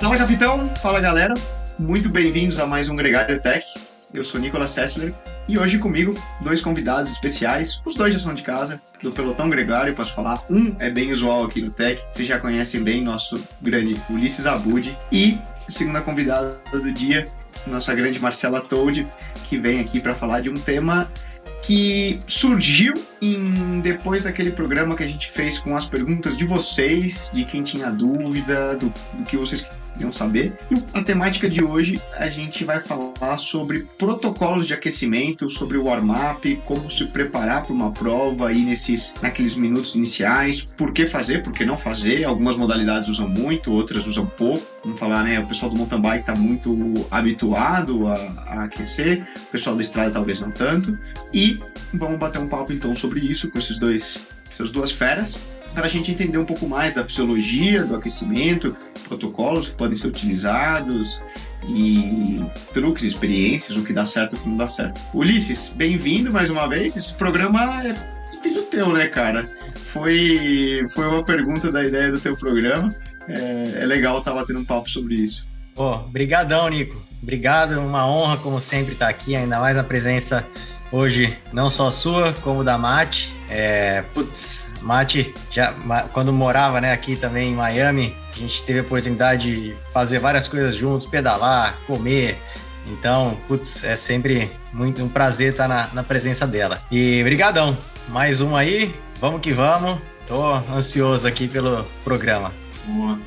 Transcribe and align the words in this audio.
Fala, 0.00 0.16
capitão. 0.16 0.74
Fala, 0.76 0.98
galera. 0.98 1.34
Muito 1.78 2.08
bem-vindos 2.08 2.58
a 2.58 2.66
mais 2.66 2.88
um 2.88 2.96
Gregário 2.96 3.38
Tech. 3.38 3.66
Eu 4.14 4.24
sou 4.24 4.40
Nicolas 4.40 4.70
Sessler 4.70 5.12
e 5.46 5.58
hoje 5.58 5.76
comigo 5.76 6.14
dois 6.40 6.62
convidados 6.62 7.12
especiais. 7.12 7.82
Os 7.84 7.96
dois 7.96 8.14
já 8.14 8.18
são 8.18 8.32
de 8.32 8.42
casa, 8.42 8.80
do 9.02 9.12
pelotão 9.12 9.50
Gregário, 9.50 9.94
posso 9.94 10.14
falar. 10.14 10.42
Um 10.48 10.74
é 10.78 10.88
bem 10.88 11.12
usual 11.12 11.44
aqui 11.44 11.60
no 11.60 11.70
Tech, 11.70 12.02
vocês 12.10 12.26
já 12.26 12.40
conhecem 12.40 12.82
bem, 12.82 13.04
nosso 13.04 13.46
grande 13.60 13.94
Ulisses 14.08 14.46
Abud. 14.46 14.96
E 15.12 15.38
a 15.68 15.70
segunda 15.70 16.00
convidada 16.00 16.58
do 16.72 16.90
dia, 16.90 17.26
nossa 17.66 17.94
grande 17.94 18.18
Marcela 18.18 18.62
Toad, 18.62 19.06
que 19.50 19.58
vem 19.58 19.80
aqui 19.80 20.00
para 20.00 20.14
falar 20.14 20.40
de 20.40 20.48
um 20.48 20.54
tema 20.54 21.12
que 21.60 22.18
surgiu 22.26 22.94
em, 23.20 23.80
depois 23.80 24.24
daquele 24.24 24.50
programa 24.50 24.96
que 24.96 25.02
a 25.02 25.06
gente 25.06 25.30
fez 25.30 25.58
com 25.58 25.76
as 25.76 25.84
perguntas 25.84 26.38
de 26.38 26.44
vocês, 26.44 27.30
de 27.34 27.44
quem 27.44 27.62
tinha 27.62 27.90
dúvida, 27.90 28.74
do, 28.76 28.88
do 28.88 29.24
que 29.24 29.36
vocês 29.36 29.66
queriam 29.92 30.12
saber. 30.12 30.56
E 30.70 30.98
a 30.98 31.02
temática 31.02 31.48
de 31.48 31.62
hoje 31.62 32.00
a 32.16 32.28
gente 32.28 32.64
vai 32.64 32.80
falar 32.80 33.38
sobre 33.38 33.80
protocolos 33.98 34.66
de 34.66 34.74
aquecimento, 34.74 35.50
sobre 35.50 35.76
o 35.76 35.84
warm-up, 35.84 36.60
como 36.64 36.90
se 36.90 37.06
preparar 37.06 37.64
para 37.64 37.72
uma 37.72 37.92
prova 37.92 38.48
aí 38.48 38.60
nesses 38.64 39.14
naqueles 39.22 39.56
minutos 39.56 39.94
iniciais, 39.94 40.62
por 40.62 40.92
que 40.92 41.06
fazer, 41.06 41.42
por 41.42 41.52
que 41.52 41.64
não 41.64 41.76
fazer. 41.76 42.24
Algumas 42.24 42.56
modalidades 42.56 43.08
usam 43.08 43.28
muito, 43.28 43.72
outras 43.72 44.06
usam 44.06 44.26
pouco. 44.26 44.64
Vamos 44.84 44.98
falar, 44.98 45.24
né? 45.24 45.38
O 45.40 45.46
pessoal 45.46 45.70
do 45.70 45.76
mountain 45.76 46.00
bike 46.00 46.20
está 46.20 46.34
muito 46.34 46.94
habituado 47.10 48.06
a, 48.06 48.14
a 48.46 48.64
aquecer, 48.64 49.26
o 49.36 49.46
pessoal 49.46 49.76
da 49.76 49.82
estrada 49.82 50.10
talvez 50.10 50.40
não 50.40 50.50
tanto. 50.50 50.98
E 51.32 51.58
vamos 51.92 52.18
bater 52.18 52.40
um 52.40 52.48
papo 52.48 52.72
então 52.72 52.94
sobre 52.94 53.20
isso 53.20 53.50
com 53.50 53.58
esses 53.58 53.78
dois, 53.78 54.28
essas 54.50 54.70
duas 54.70 54.90
feras 54.90 55.36
para 55.74 55.86
a 55.86 55.88
gente 55.88 56.10
entender 56.10 56.38
um 56.38 56.44
pouco 56.44 56.66
mais 56.66 56.94
da 56.94 57.04
fisiologia 57.04 57.84
do 57.84 57.94
aquecimento, 57.94 58.76
protocolos 59.06 59.68
que 59.68 59.76
podem 59.76 59.96
ser 59.96 60.08
utilizados 60.08 61.20
e 61.68 62.40
truques, 62.74 63.04
experiências, 63.04 63.78
o 63.78 63.84
que 63.84 63.92
dá 63.92 64.04
certo 64.04 64.34
e 64.34 64.38
o 64.38 64.42
que 64.42 64.48
não 64.48 64.56
dá 64.56 64.66
certo. 64.66 65.00
Ulisses, 65.14 65.70
bem-vindo 65.74 66.32
mais 66.32 66.50
uma 66.50 66.68
vez. 66.68 66.96
Esse 66.96 67.14
programa 67.14 67.86
é 67.86 67.94
filho 68.42 68.62
teu, 68.62 68.92
né, 68.92 69.06
cara? 69.06 69.46
Foi, 69.76 70.84
foi 70.94 71.06
uma 71.06 71.22
pergunta 71.22 71.70
da 71.70 71.84
ideia 71.84 72.10
do 72.10 72.20
teu 72.20 72.36
programa. 72.36 72.92
É, 73.28 73.82
é 73.82 73.86
legal 73.86 74.18
estar 74.18 74.32
batendo 74.32 74.60
um 74.60 74.64
papo 74.64 74.88
sobre 74.88 75.14
isso. 75.14 75.46
Pô, 75.74 75.98
brigadão, 75.98 76.68
Nico. 76.68 77.00
Obrigado, 77.22 77.78
uma 77.78 78.06
honra, 78.06 78.38
como 78.38 78.60
sempre, 78.60 78.94
estar 78.94 79.08
aqui, 79.08 79.36
ainda 79.36 79.60
mais 79.60 79.76
a 79.76 79.84
presença 79.84 80.46
hoje, 80.92 81.36
não 81.52 81.70
só 81.70 81.90
sua, 81.90 82.32
como 82.42 82.64
da 82.64 82.76
Mate. 82.76 83.32
É, 83.48 84.02
putz, 84.14 84.68
Mate, 84.82 85.34
já, 85.50 85.74
quando 86.12 86.32
morava 86.32 86.80
né, 86.80 86.92
aqui 86.92 87.16
também 87.16 87.52
em 87.52 87.54
Miami, 87.54 88.14
a 88.34 88.38
gente 88.38 88.64
teve 88.64 88.78
a 88.78 88.82
oportunidade 88.82 89.54
de 89.54 89.74
fazer 89.92 90.18
várias 90.18 90.48
coisas 90.48 90.76
juntos, 90.76 91.06
pedalar, 91.06 91.76
comer. 91.86 92.38
Então, 92.86 93.36
putz, 93.46 93.84
é 93.84 93.94
sempre 93.96 94.50
muito 94.72 95.02
um 95.02 95.08
prazer 95.08 95.52
estar 95.52 95.68
na, 95.68 95.88
na 95.92 96.02
presença 96.02 96.46
dela. 96.46 96.80
E 96.90 97.22
brigadão, 97.22 97.76
mais 98.08 98.40
um 98.40 98.56
aí, 98.56 98.94
vamos 99.18 99.40
que 99.40 99.52
vamos. 99.52 99.98
Tô 100.26 100.52
ansioso 100.72 101.26
aqui 101.26 101.48
pelo 101.48 101.84
programa. 102.04 102.52
Boa. 102.84 103.18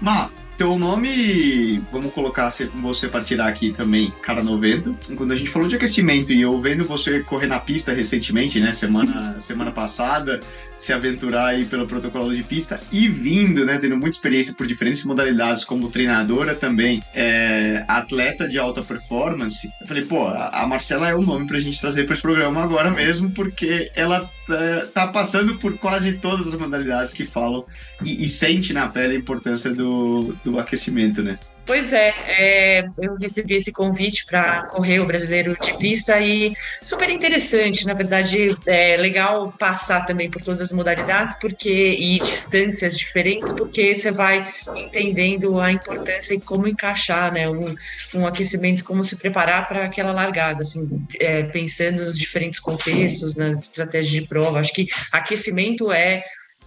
Má, 0.00 0.30
teu 0.56 0.78
nome, 0.78 1.82
vamos 1.92 2.12
colocar 2.12 2.50
você 2.50 3.08
para 3.08 3.22
tirar 3.22 3.46
aqui 3.46 3.72
também, 3.72 4.10
cara 4.22 4.42
90. 4.42 5.14
Quando 5.14 5.32
a 5.32 5.36
gente 5.36 5.50
falou 5.50 5.68
de 5.68 5.76
aquecimento 5.76 6.32
e 6.32 6.40
eu 6.40 6.58
vendo 6.60 6.84
você 6.84 7.20
correr 7.20 7.46
na 7.46 7.58
pista 7.58 7.92
recentemente, 7.92 8.58
né, 8.58 8.72
semana, 8.72 9.36
semana 9.40 9.70
passada, 9.70 10.40
se 10.78 10.92
aventurar 10.92 11.48
aí 11.48 11.64
pelo 11.64 11.86
protocolo 11.86 12.34
de 12.34 12.42
pista 12.42 12.80
e 12.90 13.08
vindo, 13.08 13.64
né, 13.64 13.78
tendo 13.78 13.96
muita 13.96 14.16
experiência 14.16 14.54
por 14.54 14.66
diferentes 14.66 15.04
modalidades, 15.04 15.64
como 15.64 15.90
treinadora 15.90 16.54
também, 16.54 17.02
é, 17.14 17.84
atleta 17.86 18.48
de 18.48 18.58
alta 18.58 18.82
performance. 18.82 19.68
Eu 19.80 19.86
falei, 19.86 20.04
pô, 20.04 20.26
a 20.26 20.66
Marcela 20.66 21.08
é 21.08 21.14
o 21.14 21.22
nome 21.22 21.46
pra 21.46 21.58
gente 21.58 21.80
trazer 21.80 22.04
para 22.04 22.14
esse 22.14 22.22
programa 22.22 22.62
agora 22.62 22.90
mesmo, 22.90 23.30
porque 23.30 23.90
ela 23.94 24.28
tá, 24.46 24.86
tá, 24.94 25.08
passando 25.08 25.56
por 25.56 25.76
quase 25.76 26.14
todas 26.14 26.48
as 26.48 26.54
modalidades 26.54 27.12
que 27.12 27.24
falam 27.24 27.64
e, 28.04 28.24
e 28.24 28.28
sente 28.28 28.72
na 28.72 28.88
pele 28.88 29.16
a 29.16 29.18
importância 29.18 29.74
do, 29.74 30.36
do 30.50 30.60
aquecimento, 30.60 31.22
né? 31.22 31.38
Pois 31.66 31.92
é, 31.92 32.14
é, 32.28 32.88
eu 32.96 33.16
recebi 33.16 33.54
esse 33.54 33.72
convite 33.72 34.24
para 34.24 34.62
correr 34.66 35.00
o 35.00 35.04
brasileiro 35.04 35.56
de 35.60 35.76
pista 35.76 36.20
e 36.20 36.54
super 36.80 37.10
interessante, 37.10 37.84
na 37.84 37.92
verdade, 37.92 38.56
é 38.68 38.96
legal 38.96 39.52
passar 39.58 40.06
também 40.06 40.30
por 40.30 40.40
todas 40.40 40.60
as 40.60 40.70
modalidades 40.70 41.34
porque 41.40 41.96
e 41.98 42.20
distâncias 42.20 42.96
diferentes, 42.96 43.52
porque 43.52 43.96
você 43.96 44.12
vai 44.12 44.48
entendendo 44.76 45.58
a 45.58 45.72
importância 45.72 46.34
e 46.34 46.40
como 46.40 46.68
encaixar, 46.68 47.32
né, 47.32 47.48
um, 47.48 47.74
um 48.14 48.24
aquecimento, 48.24 48.84
como 48.84 49.02
se 49.02 49.16
preparar 49.16 49.66
para 49.66 49.86
aquela 49.86 50.12
largada, 50.12 50.62
assim, 50.62 51.04
é, 51.18 51.42
pensando 51.42 52.04
nos 52.04 52.16
diferentes 52.16 52.60
contextos, 52.60 53.34
nas 53.34 53.64
estratégias 53.64 54.22
de 54.22 54.28
prova. 54.28 54.60
Acho 54.60 54.72
que 54.72 54.86
aquecimento 55.10 55.90
é 55.90 56.22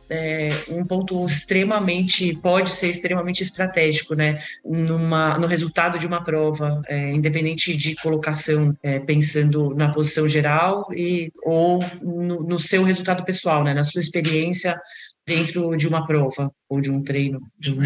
é, 0.10 0.50
um 0.70 0.86
ponto 0.86 1.26
extremamente, 1.26 2.36
pode 2.42 2.72
ser 2.72 2.90
extremamente 2.90 3.44
estratégico, 3.44 4.16
né, 4.16 4.42
numa, 4.66 5.38
no 5.38 5.48
resultado 5.48 6.00
de 6.00 6.08
uma 6.08 6.24
prova, 6.24 6.82
é, 6.88 7.12
independente 7.12 7.76
de 7.76 7.96
colocação, 7.96 8.76
é, 8.82 9.00
pensando 9.00 9.74
na 9.76 9.90
posição 9.90 10.28
geral 10.28 10.88
e, 10.94 11.32
ou 11.44 11.80
no, 12.02 12.44
no, 12.44 12.60
seu 12.60 12.84
resultado 12.84 13.24
pessoal, 13.24 13.64
né, 13.64 13.74
na 13.74 13.84
sua 13.84 14.02
experiência 14.02 14.80
dentro 15.26 15.76
de 15.78 15.88
uma 15.88 16.08
prova 16.08 16.52
ou 16.68 16.82
de 16.82 16.90
um 16.90 17.04
treino. 17.04 17.40
De 17.60 17.72
um... 17.72 17.80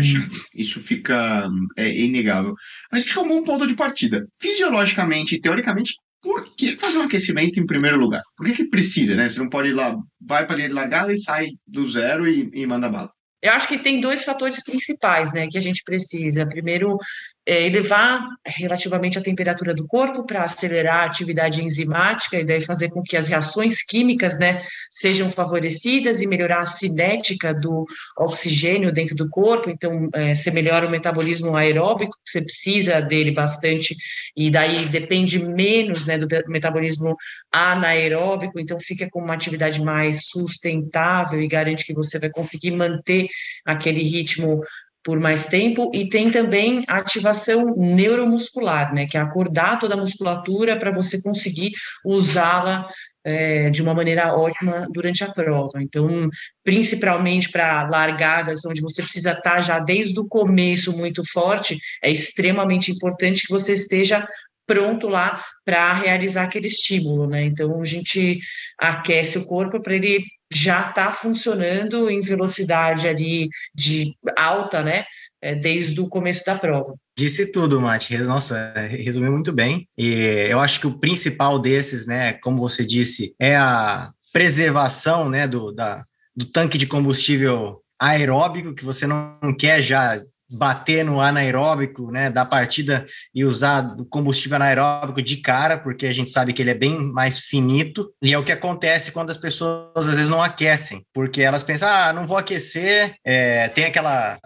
Isso 0.55 0.79
fica 0.79 1.47
é, 1.77 1.89
inegável. 1.93 2.55
Mas 2.89 3.01
a 3.01 3.03
gente 3.03 3.13
tomou 3.13 3.37
um 3.37 3.43
ponto 3.43 3.67
de 3.67 3.75
partida. 3.75 4.25
Fisiologicamente 4.39 5.35
e 5.35 5.41
teoricamente, 5.41 5.95
por 6.23 6.55
que 6.55 6.77
fazer 6.77 6.99
um 6.99 7.03
aquecimento 7.03 7.59
em 7.59 7.65
primeiro 7.65 7.97
lugar? 7.97 8.21
Por 8.35 8.45
que, 8.47 8.53
que 8.53 8.65
precisa, 8.69 9.13
né? 9.13 9.27
Você 9.27 9.39
não 9.39 9.49
pode 9.49 9.69
ir 9.69 9.73
lá, 9.73 9.95
vai 10.21 10.47
para 10.47 10.65
a 10.65 10.73
largada 10.73 11.11
e 11.11 11.17
sai 11.17 11.49
do 11.67 11.85
zero 11.85 12.27
e, 12.27 12.49
e 12.53 12.65
manda 12.65 12.89
bala. 12.89 13.11
Eu 13.41 13.51
acho 13.51 13.67
que 13.67 13.77
tem 13.77 13.99
dois 13.99 14.23
fatores 14.23 14.63
principais, 14.63 15.33
né, 15.33 15.47
que 15.51 15.57
a 15.57 15.61
gente 15.61 15.83
precisa. 15.83 16.47
Primeiro, 16.47 16.97
elevar 17.45 18.25
relativamente 18.45 19.17
a 19.17 19.21
temperatura 19.21 19.73
do 19.73 19.85
corpo 19.85 20.25
para 20.25 20.43
acelerar 20.43 21.03
a 21.03 21.05
atividade 21.05 21.61
enzimática 21.61 22.39
e 22.39 22.45
daí 22.45 22.61
fazer 22.61 22.89
com 22.89 23.01
que 23.01 23.17
as 23.17 23.27
reações 23.27 23.83
químicas 23.83 24.37
né, 24.37 24.61
sejam 24.89 25.29
favorecidas 25.29 26.21
e 26.21 26.27
melhorar 26.27 26.61
a 26.61 26.65
cinética 26.65 27.53
do 27.53 27.85
oxigênio 28.17 28.93
dentro 28.93 29.15
do 29.15 29.29
corpo. 29.29 29.69
Então, 29.69 30.09
é, 30.13 30.33
você 30.33 30.51
melhora 30.51 30.87
o 30.87 30.91
metabolismo 30.91 31.55
aeróbico, 31.55 32.17
você 32.23 32.41
precisa 32.41 33.01
dele 33.01 33.31
bastante, 33.31 33.95
e 34.35 34.49
daí 34.49 34.87
depende 34.89 35.39
menos 35.39 36.05
né, 36.05 36.17
do 36.17 36.27
metabolismo 36.47 37.15
anaeróbico, 37.51 38.59
então 38.59 38.79
fica 38.79 39.09
com 39.09 39.19
uma 39.19 39.33
atividade 39.33 39.81
mais 39.81 40.27
sustentável 40.27 41.41
e 41.41 41.47
garante 41.47 41.85
que 41.85 41.93
você 41.93 42.17
vai 42.17 42.29
conseguir 42.29 42.71
manter 42.71 43.27
aquele 43.65 44.01
ritmo 44.01 44.61
por 45.03 45.19
mais 45.19 45.47
tempo, 45.47 45.91
e 45.93 46.07
tem 46.07 46.31
também 46.31 46.83
a 46.87 46.97
ativação 46.97 47.75
neuromuscular, 47.75 48.93
né, 48.93 49.05
que 49.05 49.17
é 49.17 49.19
acordar 49.19 49.77
toda 49.77 49.95
a 49.95 49.97
musculatura 49.97 50.77
para 50.77 50.91
você 50.91 51.21
conseguir 51.21 51.71
usá-la 52.05 52.87
é, 53.25 53.69
de 53.69 53.81
uma 53.81 53.93
maneira 53.93 54.35
ótima 54.35 54.87
durante 54.91 55.23
a 55.23 55.31
prova. 55.31 55.81
Então, 55.81 56.29
principalmente 56.63 57.49
para 57.49 57.87
largadas, 57.87 58.65
onde 58.65 58.81
você 58.81 59.01
precisa 59.01 59.31
estar 59.31 59.41
tá 59.55 59.61
já 59.61 59.79
desde 59.79 60.19
o 60.19 60.27
começo 60.27 60.95
muito 60.95 61.23
forte, 61.31 61.77
é 62.01 62.11
extremamente 62.11 62.91
importante 62.91 63.43
que 63.45 63.51
você 63.51 63.73
esteja 63.73 64.25
pronto 64.65 65.07
lá 65.07 65.43
para 65.65 65.93
realizar 65.93 66.43
aquele 66.43 66.67
estímulo, 66.67 67.27
né? 67.27 67.43
Então 67.43 67.81
a 67.81 67.85
gente 67.85 68.39
aquece 68.77 69.37
o 69.37 69.45
corpo 69.45 69.81
para 69.81 69.95
ele 69.95 70.23
já 70.53 70.89
está 70.89 71.11
funcionando 71.11 72.09
em 72.09 72.21
velocidade 72.21 73.07
ali 73.07 73.49
de 73.73 74.13
alta, 74.37 74.83
né? 74.83 75.05
É, 75.41 75.53
desde 75.53 75.99
o 75.99 76.07
começo 76.07 76.45
da 76.45 76.57
prova. 76.57 76.95
Disse 77.17 77.51
tudo, 77.51 77.81
Mate. 77.81 78.17
Nossa, 78.19 78.73
resumiu 78.89 79.31
muito 79.31 79.51
bem. 79.51 79.87
E 79.97 80.13
eu 80.49 80.59
acho 80.61 80.79
que 80.79 80.87
o 80.87 80.97
principal 80.97 81.59
desses, 81.59 82.07
né, 82.07 82.33
como 82.33 82.59
você 82.59 82.85
disse, 82.85 83.35
é 83.37 83.57
a 83.57 84.09
preservação, 84.31 85.29
né, 85.29 85.45
do, 85.45 85.73
da, 85.73 86.01
do 86.33 86.45
tanque 86.45 86.77
de 86.77 86.87
combustível 86.87 87.81
aeróbico, 87.99 88.73
que 88.73 88.85
você 88.85 89.05
não 89.05 89.37
quer 89.57 89.81
já 89.81 90.21
bater 90.53 91.03
no 91.03 91.19
anaeróbico, 91.19 92.11
né, 92.11 92.29
da 92.29 92.45
partida 92.45 93.05
e 93.33 93.43
usar 93.43 93.95
o 93.99 94.05
combustível 94.05 94.55
anaeróbico 94.55 95.21
de 95.21 95.37
cara, 95.37 95.77
porque 95.77 96.05
a 96.05 96.13
gente 96.13 96.29
sabe 96.29 96.53
que 96.53 96.61
ele 96.61 96.69
é 96.69 96.75
bem 96.75 97.11
mais 97.11 97.39
finito, 97.39 98.13
e 98.21 98.33
é 98.33 98.37
o 98.37 98.43
que 98.43 98.51
acontece 98.51 99.11
quando 99.11 99.31
as 99.31 99.37
pessoas 99.37 100.07
às 100.07 100.07
vezes 100.07 100.29
não 100.29 100.41
aquecem, 100.41 101.03
porque 101.13 101.41
elas 101.41 101.63
pensam, 101.63 101.89
ah, 101.89 102.13
não 102.13 102.27
vou 102.27 102.37
aquecer, 102.37 103.15
é, 103.25 103.67
tem 103.69 103.85
aquela, 103.85 104.37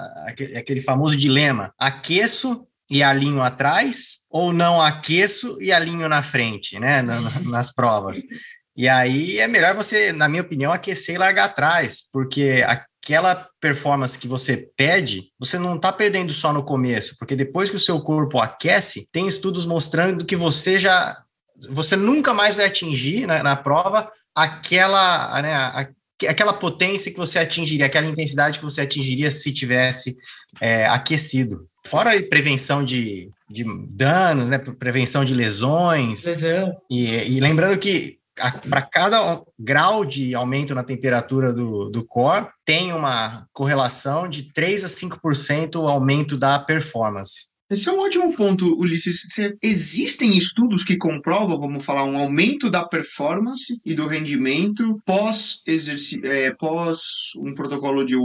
aquele 0.55 0.81
famoso 0.81 1.17
dilema, 1.17 1.73
aqueço 1.77 2.65
e 2.89 3.03
alinho 3.03 3.41
atrás, 3.41 4.19
ou 4.29 4.53
não 4.53 4.81
aqueço 4.81 5.57
e 5.59 5.73
alinho 5.73 6.07
na 6.07 6.23
frente, 6.23 6.79
né, 6.79 7.03
nas 7.43 7.73
provas. 7.73 8.21
E 8.77 8.87
aí 8.87 9.39
é 9.39 9.47
melhor 9.47 9.73
você, 9.73 10.13
na 10.13 10.29
minha 10.29 10.43
opinião, 10.43 10.71
aquecer 10.71 11.15
e 11.15 11.17
largar 11.17 11.45
atrás, 11.45 12.03
porque 12.13 12.63
aquela 13.07 13.47
performance 13.61 14.19
que 14.19 14.27
você 14.27 14.69
pede, 14.75 15.31
você 15.39 15.57
não 15.57 15.77
está 15.77 15.93
perdendo 15.93 16.33
só 16.33 16.51
no 16.51 16.61
começo, 16.61 17.15
porque 17.17 17.37
depois 17.37 17.69
que 17.69 17.77
o 17.77 17.79
seu 17.79 18.01
corpo 18.01 18.39
aquece, 18.39 19.07
tem 19.13 19.27
estudos 19.27 19.65
mostrando 19.65 20.25
que 20.25 20.35
você 20.35 20.77
já 20.77 21.17
você 21.69 21.95
nunca 21.95 22.33
mais 22.33 22.53
vai 22.53 22.65
atingir 22.65 23.25
na, 23.25 23.41
na 23.41 23.55
prova 23.55 24.11
aquela, 24.35 25.41
né, 25.41 25.53
a, 25.53 25.89
aquela 26.27 26.53
potência 26.53 27.11
que 27.11 27.17
você 27.17 27.39
atingiria, 27.39 27.87
aquela 27.87 28.05
intensidade 28.05 28.59
que 28.59 28.65
você 28.65 28.81
atingiria 28.81 29.31
se 29.31 29.51
tivesse 29.51 30.15
é, 30.61 30.85
aquecido. 30.85 31.67
Fora 31.83 32.15
a 32.15 32.21
prevenção 32.21 32.83
de, 32.83 33.31
de 33.49 33.65
danos, 33.89 34.49
né, 34.49 34.59
prevenção 34.59 35.25
de 35.25 35.33
lesões. 35.33 36.25
Lesão. 36.25 36.77
E, 36.91 37.37
e 37.37 37.39
lembrando 37.39 37.79
que 37.79 38.16
para 38.69 38.81
cada 38.81 39.41
grau 39.57 40.05
de 40.05 40.33
aumento 40.35 40.75
na 40.75 40.83
temperatura 40.83 41.51
do, 41.51 41.89
do 41.89 42.05
core, 42.05 42.47
tem 42.63 42.93
uma 42.93 43.45
correlação 43.51 44.27
de 44.27 44.51
3 44.53 44.85
a 44.85 44.87
5% 44.87 45.87
aumento 45.87 46.37
da 46.37 46.59
performance. 46.59 47.47
Esse 47.69 47.89
é 47.89 47.91
um 47.91 47.99
ótimo 47.99 48.33
ponto, 48.33 48.79
Ulisses. 48.79 49.23
Existem 49.61 50.37
estudos 50.37 50.85
que 50.85 50.95
comprovam, 50.95 51.59
vamos 51.59 51.83
falar, 51.83 52.05
um 52.05 52.17
aumento 52.17 52.69
da 52.69 52.87
performance 52.87 53.77
e 53.83 53.93
do 53.93 54.07
rendimento 54.07 54.97
pós, 55.05 55.61
é, 56.23 56.51
pós 56.51 56.99
um 57.37 57.53
protocolo 57.53 58.05
de, 58.05 58.15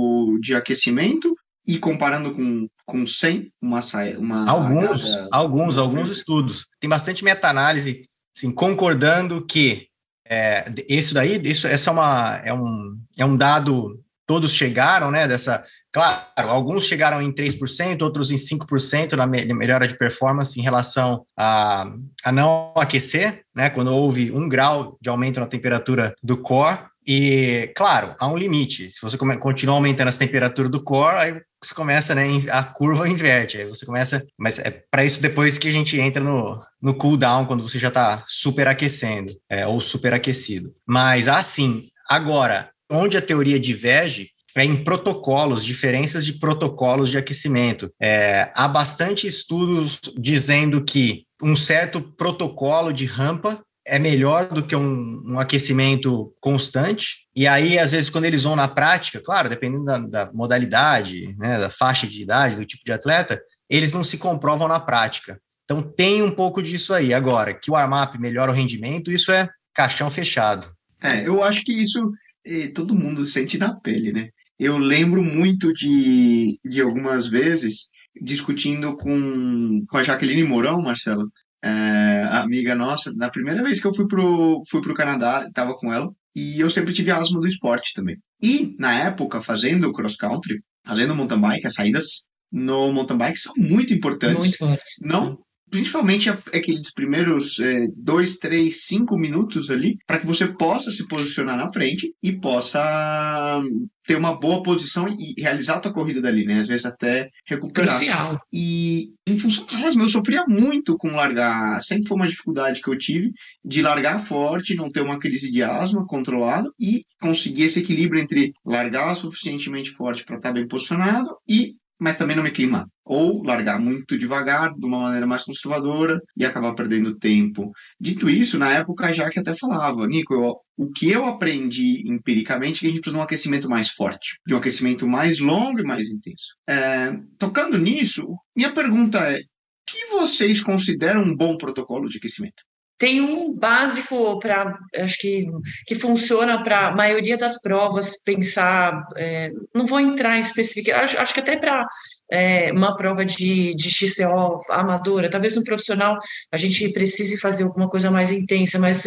de 0.41 0.55
aquecimento 0.55 1.35
e 1.67 1.77
comparando 1.79 2.33
com, 2.33 2.69
com 2.87 3.05
100, 3.05 3.53
uma, 3.61 3.81
uma 4.17 4.49
alguns, 4.49 5.27
alguns, 5.33 5.77
alguns 5.77 6.11
estudos. 6.11 6.67
Tem 6.79 6.89
bastante 6.89 7.25
meta-análise 7.25 8.05
assim, 8.37 8.53
concordando 8.53 9.45
que 9.45 9.89
é, 10.29 10.65
isso 10.89 11.15
daí, 11.15 11.41
isso, 11.45 11.67
essa 11.67 11.91
é, 11.91 11.93
uma, 11.93 12.41
é, 12.45 12.55
um, 12.55 12.99
é 13.19 13.25
um 13.25 13.37
dado, 13.37 14.01
todos 14.27 14.55
chegaram, 14.55 15.11
né, 15.11 15.27
dessa, 15.27 15.65
claro, 15.93 16.23
alguns 16.37 16.85
chegaram 16.85 17.21
em 17.21 17.33
3%, 17.33 18.03
outros 18.03 18.31
em 18.31 18.37
5% 18.37 19.13
na 19.15 19.27
melhora 19.27 19.87
de 19.87 19.97
performance 19.97 20.59
em 20.59 20.63
relação 20.63 21.27
a, 21.37 21.93
a 22.25 22.33
não 22.33 22.73
aquecer, 22.77 23.43
né, 23.55 23.69
quando 23.71 23.95
houve 23.95 24.31
um 24.31 24.49
grau 24.49 24.97
de 25.01 25.09
aumento 25.09 25.41
na 25.41 25.47
temperatura 25.47 26.15
do 26.23 26.39
core, 26.39 26.79
e, 27.07 27.73
claro, 27.77 28.15
há 28.19 28.29
um 28.29 28.37
limite. 28.37 28.91
Se 28.91 29.01
você 29.03 29.17
continuar 29.17 29.77
aumentando 29.77 30.09
essa 30.09 30.19
temperatura 30.19 30.69
do 30.69 30.83
core, 30.83 31.17
aí 31.17 31.41
você 31.63 31.75
começa, 31.75 32.15
né, 32.15 32.25
a 32.51 32.63
curva 32.63 33.09
inverte. 33.09 33.59
Aí 33.59 33.67
você 33.67 33.85
começa, 33.85 34.25
mas 34.39 34.59
é 34.59 34.83
para 34.91 35.05
isso 35.05 35.21
depois 35.21 35.59
que 35.59 35.69
a 35.69 35.73
gente 35.73 35.99
entra 36.01 36.23
no, 36.23 36.61
no 36.81 36.95
cool 36.95 37.17
down, 37.17 37.47
quando 37.47 37.63
você 37.63 37.79
já 37.79 37.89
está 37.89 38.25
superaquecendo, 38.27 39.33
é, 39.49 39.67
ou 39.67 39.81
superaquecido. 39.81 40.73
Mas, 40.87 41.29
assim, 41.29 41.89
agora, 42.09 42.71
onde 42.91 43.17
a 43.17 43.23
teoria 43.23 43.59
diverge 43.59 44.31
é 44.57 44.65
em 44.65 44.85
protocolos, 44.85 45.65
diferenças 45.65 46.27
de 46.27 46.35
protocolos 46.35 47.11
de 47.11 47.19
aquecimento. 47.19 47.91
É, 48.01 48.51
há 48.55 48.69
bastante 48.69 49.27
estudos 49.27 49.99
dizendo 50.17 50.85
que 50.85 51.25
um 51.43 51.57
certo 51.57 52.01
protocolo 52.01 52.93
de 52.93 53.07
rampa 53.07 53.61
é 53.85 53.99
melhor 53.99 54.49
do 54.49 54.63
que 54.63 54.77
um, 54.77 55.23
um, 55.27 55.39
aquecimento 55.39 56.35
constante. 56.41 57.27
E 57.35 57.47
aí, 57.47 57.79
às 57.79 57.93
vezes, 57.93 58.11
quando 58.11 58.25
eles 58.25 58.45
vão 58.45 58.55
na 58.55 58.69
prática, 58.69 59.21
claro, 59.21 59.49
dependendo 59.49 59.85
da, 59.85 59.99
da 59.99 60.33
modalidade, 60.33 61.27
né, 61.39 61.59
da 61.59 61.71
faixa 61.71 62.07
de 62.07 62.23
idade, 62.23 62.57
do 62.57 62.65
tipo 62.65 62.85
de 62.85 62.93
atleta, 62.93 63.41
eles 63.69 63.93
não 63.93 64.05
se 64.05 64.19
comprovam 64.19 64.69
na 64.69 64.79
prática. 64.79 65.41
Então, 65.65 65.83
tem 65.83 66.23
um 66.23 66.31
pouco 66.31 66.63
disso 66.63 66.93
aí. 66.95 67.13
Agora, 67.13 67.55
que 67.55 67.71
o 67.71 67.75
warm-up 67.75 68.19
melhora 68.19 68.53
o 68.53 68.55
rendimento, 68.55 69.11
isso 69.11 69.33
é 69.33 69.49
caixão 69.75 70.11
fechado. 70.11 70.71
É, 71.01 71.27
eu 71.27 71.43
acho 71.43 71.65
que 71.65 71.73
isso 71.73 72.13
eh, 72.47 72.69
todo 72.69 72.95
mundo 72.95 73.25
sente 73.25 73.59
na 73.59 73.75
pele, 73.75 74.13
né? 74.13 74.29
Eu 74.59 74.79
lembro 74.79 75.25
muito 75.25 75.73
de, 75.73 76.59
de 76.65 76.81
algumas 76.81 77.27
vezes 77.27 77.89
discutindo 78.21 78.97
com, 78.97 79.85
com 79.89 79.97
a 79.97 80.05
Jaqueline 80.05 80.45
Mourão, 80.45 80.81
Marcelo, 80.81 81.33
é, 81.65 82.25
amiga 82.33 82.75
nossa, 82.75 83.13
na 83.15 83.31
primeira 83.31 83.63
vez 83.63 83.81
que 83.81 83.87
eu 83.87 83.95
fui 83.95 84.07
pro, 84.07 84.63
fui 84.69 84.81
pro 84.81 84.95
Canadá, 84.95 85.45
estava 85.47 85.75
com 85.75 85.93
ela, 85.93 86.11
e 86.35 86.61
eu 86.61 86.71
sempre 86.71 86.93
tive 86.93 87.11
asma 87.11 87.41
do 87.41 87.47
esporte 87.47 87.93
também. 87.95 88.17
E, 88.43 88.75
na 88.79 88.99
época, 88.99 89.41
fazendo 89.41 89.93
cross-country, 89.93 90.61
fazendo 90.85 91.15
mountain 91.15 91.41
bike, 91.41 91.67
as 91.67 91.75
saídas 91.75 92.27
no 92.51 92.93
mountain 92.93 93.17
bike 93.17 93.39
são 93.39 93.55
muito 93.57 93.95
importantes. 93.95 94.39
Muito 94.39 94.59
fortes. 94.59 94.95
Não 95.01 95.39
principalmente 95.73 96.29
aqueles 96.29 96.93
primeiros 96.93 97.59
é, 97.59 97.87
dois, 97.97 98.37
três, 98.37 98.85
cinco 98.85 99.17
minutos 99.17 99.71
ali, 99.71 99.97
para 100.07 100.19
que 100.19 100.27
você 100.27 100.47
possa 100.47 100.93
se 100.93 101.09
posicionar 101.09 101.57
na 101.57 101.73
frente 101.73 102.15
e 102.23 102.39
possa 102.39 103.63
ter 104.07 104.17
uma 104.17 104.39
boa 104.39 104.63
posição 104.63 105.09
e 105.09 105.41
realizar 105.41 105.77
a 105.77 105.81
tua 105.81 105.93
corrida 105.93 106.21
dali, 106.21 106.45
né? 106.45 106.61
Às 106.61 106.69
vezes 106.69 106.85
até 106.85 107.31
recuperar. 107.47 107.97
Crucial. 107.97 108.39
E 108.53 109.13
em 109.27 109.39
função 109.39 109.65
do 109.65 109.87
asma, 109.87 110.03
eu 110.03 110.09
sofria 110.11 110.45
muito 110.47 110.95
com 110.99 111.09
largar. 111.09 111.81
Sempre 111.83 112.09
foi 112.09 112.17
uma 112.19 112.29
dificuldade 112.29 112.83
que 112.83 112.91
eu 112.91 112.99
tive 112.99 113.31
de 113.65 113.81
largar 113.81 114.19
forte, 114.19 114.75
não 114.75 114.91
ter 114.91 115.01
uma 115.01 115.19
crise 115.19 115.51
de 115.51 115.63
asma 115.63 116.05
controlada 116.07 116.69
e 116.79 117.03
conseguir 117.19 117.63
esse 117.63 117.81
equilíbrio 117.81 118.21
entre 118.21 118.53
largar 118.67 119.15
suficientemente 119.15 119.91
forte 119.91 120.23
para 120.25 120.37
estar 120.37 120.51
tá 120.51 120.55
bem 120.55 120.69
posicionado 120.69 121.31
e 121.49 121.77
mas 122.03 122.19
também 122.19 122.35
não 122.35 122.43
me 122.43 122.51
queimar. 122.51 122.85
Ou 123.05 123.45
largar 123.45 123.79
muito 123.79 124.19
devagar, 124.19 124.75
de 124.75 124.85
uma 124.85 125.03
maneira 125.03 125.27
mais 125.27 125.45
conservadora, 125.45 126.21
e 126.37 126.45
acabar 126.45 126.75
perdendo 126.75 127.17
tempo. 127.17 127.71
Dito 128.01 128.29
isso, 128.29 128.59
na 128.59 128.73
época 128.73 129.07
a 129.07 129.13
Jaque 129.13 129.39
até 129.39 129.55
falava, 129.55 130.07
Nico, 130.07 130.35
eu, 130.35 130.57
o 130.77 130.91
que 130.91 131.09
eu 131.11 131.25
aprendi 131.25 132.03
empiricamente 132.11 132.79
é 132.79 132.81
que 132.81 132.87
a 132.87 132.91
gente 132.91 133.01
precisa 133.01 133.17
de 133.17 133.21
um 133.21 133.25
aquecimento 133.25 133.69
mais 133.69 133.91
forte, 133.91 134.37
de 134.45 134.53
um 134.55 134.59
aquecimento 134.59 135.07
mais 135.07 135.39
longo 135.39 135.79
e 135.79 135.85
mais 135.85 136.11
intenso. 136.11 136.57
É, 136.69 137.17
tocando 137.39 137.79
nisso, 137.79 138.23
minha 138.57 138.73
pergunta 138.73 139.19
é, 139.19 139.39
o 139.39 139.43
que 139.87 140.07
vocês 140.07 140.61
consideram 140.61 141.23
um 141.23 141.37
bom 141.37 141.57
protocolo 141.57 142.09
de 142.09 142.19
aquecimento? 142.19 142.63
Tem 143.03 143.21
um 143.21 143.53
básico 143.53 144.39
para, 144.39 144.79
acho 144.95 145.19
que, 145.19 145.45
que 145.89 145.97
funciona 145.97 146.63
para 146.63 146.87
a 146.87 146.95
maioria 146.95 147.37
das 147.37 147.61
provas, 147.61 148.23
pensar, 148.23 148.93
é, 149.17 149.51
não 149.75 149.85
vou 149.87 149.99
entrar 149.99 150.37
em 150.37 150.41
específico, 150.41 150.97
acho, 150.97 151.19
acho 151.19 151.35
que 151.35 151.41
até 151.41 151.57
para 151.57 151.85
é, 152.31 152.71
uma 152.71 152.97
prova 152.97 153.25
de, 153.25 153.75
de 153.75 153.91
XCO 153.91 154.61
amadora, 154.71 155.29
talvez 155.29 155.57
um 155.57 155.65
profissional 155.65 156.17
a 156.53 156.57
gente 156.57 156.93
precise 156.93 157.41
fazer 157.41 157.65
alguma 157.65 157.89
coisa 157.89 158.09
mais 158.09 158.31
intensa, 158.31 158.79
mas 158.79 159.05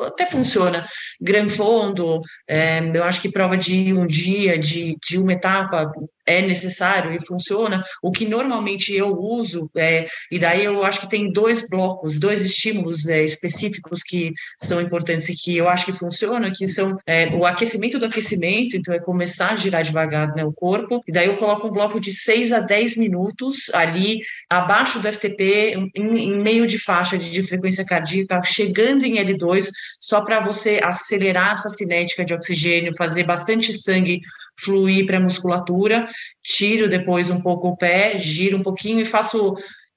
até 0.00 0.24
funciona. 0.24 0.86
Gran 1.20 1.46
Fondo, 1.50 2.22
é, 2.48 2.80
eu 2.94 3.04
acho 3.04 3.20
que 3.20 3.30
prova 3.30 3.58
de 3.58 3.92
um 3.92 4.06
dia, 4.06 4.58
de, 4.58 4.96
de 5.06 5.18
uma 5.18 5.34
etapa, 5.34 5.92
é 6.26 6.42
necessário 6.42 7.12
e 7.12 7.24
funciona. 7.24 7.82
O 8.02 8.10
que 8.10 8.26
normalmente 8.26 8.94
eu 8.94 9.18
uso, 9.18 9.70
é, 9.76 10.06
e 10.30 10.38
daí 10.38 10.64
eu 10.64 10.84
acho 10.84 11.00
que 11.00 11.10
tem 11.10 11.30
dois 11.30 11.68
blocos, 11.68 12.18
dois 12.18 12.44
estímulos 12.44 13.06
é, 13.08 13.22
específicos 13.22 14.02
que 14.02 14.32
são 14.58 14.80
importantes 14.80 15.28
e 15.28 15.34
que 15.34 15.56
eu 15.56 15.68
acho 15.68 15.86
que 15.86 15.92
funcionam, 15.92 16.50
que 16.52 16.66
são 16.68 16.96
é, 17.06 17.28
o 17.28 17.44
aquecimento 17.44 17.98
do 17.98 18.06
aquecimento, 18.06 18.76
então 18.76 18.94
é 18.94 18.98
começar 18.98 19.52
a 19.52 19.56
girar 19.56 19.82
devagar 19.82 20.34
né, 20.34 20.44
o 20.44 20.52
corpo, 20.52 21.02
e 21.06 21.12
daí 21.12 21.26
eu 21.26 21.36
coloco 21.36 21.68
um 21.68 21.72
bloco 21.72 22.00
de 22.00 22.12
6 22.12 22.52
a 22.52 22.60
10 22.60 22.96
minutos 22.96 23.70
ali 23.72 24.20
abaixo 24.48 24.98
do 25.00 25.12
FTP, 25.12 25.74
em, 25.94 26.18
em 26.18 26.38
meio 26.40 26.66
de 26.66 26.78
faixa 26.78 27.18
de, 27.18 27.30
de 27.30 27.42
frequência 27.42 27.84
cardíaca, 27.84 28.42
chegando 28.44 29.04
em 29.04 29.16
L2, 29.16 29.68
só 30.00 30.22
para 30.24 30.40
você 30.40 30.80
acelerar 30.82 31.52
essa 31.52 31.68
cinética 31.68 32.24
de 32.24 32.34
oxigênio, 32.34 32.96
fazer 32.96 33.24
bastante 33.24 33.72
sangue 33.72 34.20
fluir 34.58 35.06
para 35.06 35.18
a 35.18 35.20
musculatura, 35.20 36.08
tiro 36.42 36.88
depois 36.88 37.30
um 37.30 37.40
pouco 37.40 37.68
o 37.68 37.76
pé, 37.76 38.18
giro 38.18 38.58
um 38.58 38.62
pouquinho 38.62 39.00
e 39.00 39.04
faço 39.04 39.54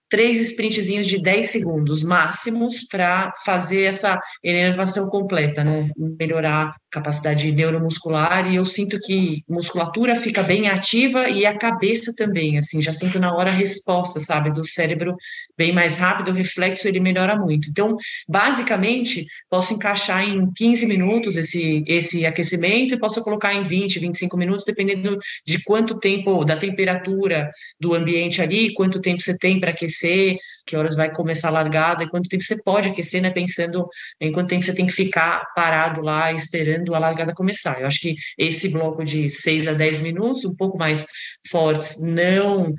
três 0.09 0.39
sprintzinhos 0.39 1.05
de 1.05 1.21
10 1.21 1.49
segundos 1.49 2.03
máximos 2.03 2.85
para 2.89 3.33
fazer 3.45 3.83
essa 3.83 4.19
enervação 4.43 5.09
completa, 5.09 5.63
né? 5.63 5.89
Melhorar 5.97 6.67
a 6.67 6.73
capacidade 6.89 7.51
neuromuscular 7.51 8.51
e 8.51 8.55
eu 8.55 8.65
sinto 8.65 8.99
que 8.99 9.43
musculatura 9.47 10.15
fica 10.15 10.41
bem 10.41 10.69
ativa 10.69 11.29
e 11.29 11.45
a 11.45 11.57
cabeça 11.57 12.13
também, 12.15 12.57
assim, 12.57 12.81
já 12.81 12.93
tento 12.93 13.19
na 13.19 13.35
hora 13.35 13.49
a 13.49 13.53
resposta, 13.53 14.19
sabe, 14.19 14.51
do 14.51 14.65
cérebro 14.65 15.15
bem 15.57 15.73
mais 15.73 15.97
rápido, 15.97 16.31
o 16.31 16.33
reflexo 16.33 16.87
ele 16.87 16.99
melhora 16.99 17.35
muito. 17.35 17.69
Então, 17.69 17.97
basicamente, 18.27 19.25
posso 19.49 19.73
encaixar 19.73 20.23
em 20.27 20.49
15 20.53 20.85
minutos 20.85 21.35
esse 21.35 21.83
esse 21.87 22.25
aquecimento 22.25 22.93
e 22.93 22.99
posso 22.99 23.21
colocar 23.23 23.53
em 23.53 23.63
20, 23.63 23.99
25 23.99 24.37
minutos, 24.37 24.65
dependendo 24.65 25.17
de 25.45 25.63
quanto 25.63 25.99
tempo, 25.99 26.43
da 26.45 26.55
temperatura 26.55 27.49
do 27.79 27.93
ambiente 27.93 28.41
ali, 28.41 28.73
quanto 28.73 29.01
tempo 29.01 29.21
você 29.21 29.37
tem 29.37 29.59
para 29.59 29.71
aquecer 29.71 29.96
aquecer, 29.97 30.37
que 30.65 30.75
horas 30.75 30.95
vai 30.95 31.11
começar 31.11 31.47
a 31.47 31.51
largada, 31.51 32.03
e 32.03 32.09
quanto 32.09 32.29
tempo 32.29 32.43
você 32.43 32.61
pode 32.61 32.89
aquecer, 32.89 33.21
né? 33.21 33.29
Pensando 33.29 33.87
em 34.19 34.31
quanto 34.31 34.49
tempo 34.49 34.63
você 34.63 34.73
tem 34.73 34.85
que 34.85 34.93
ficar 34.93 35.43
parado 35.55 36.01
lá 36.01 36.31
esperando 36.31 36.93
a 36.93 36.99
largada 36.99 37.33
começar. 37.33 37.81
Eu 37.81 37.87
acho 37.87 37.99
que 37.99 38.15
esse 38.37 38.69
bloco 38.69 39.03
de 39.03 39.29
6 39.29 39.67
a 39.67 39.73
10 39.73 39.99
minutos, 39.99 40.45
um 40.45 40.55
pouco 40.55 40.77
mais 40.77 41.05
fortes, 41.49 42.01
não 42.01 42.73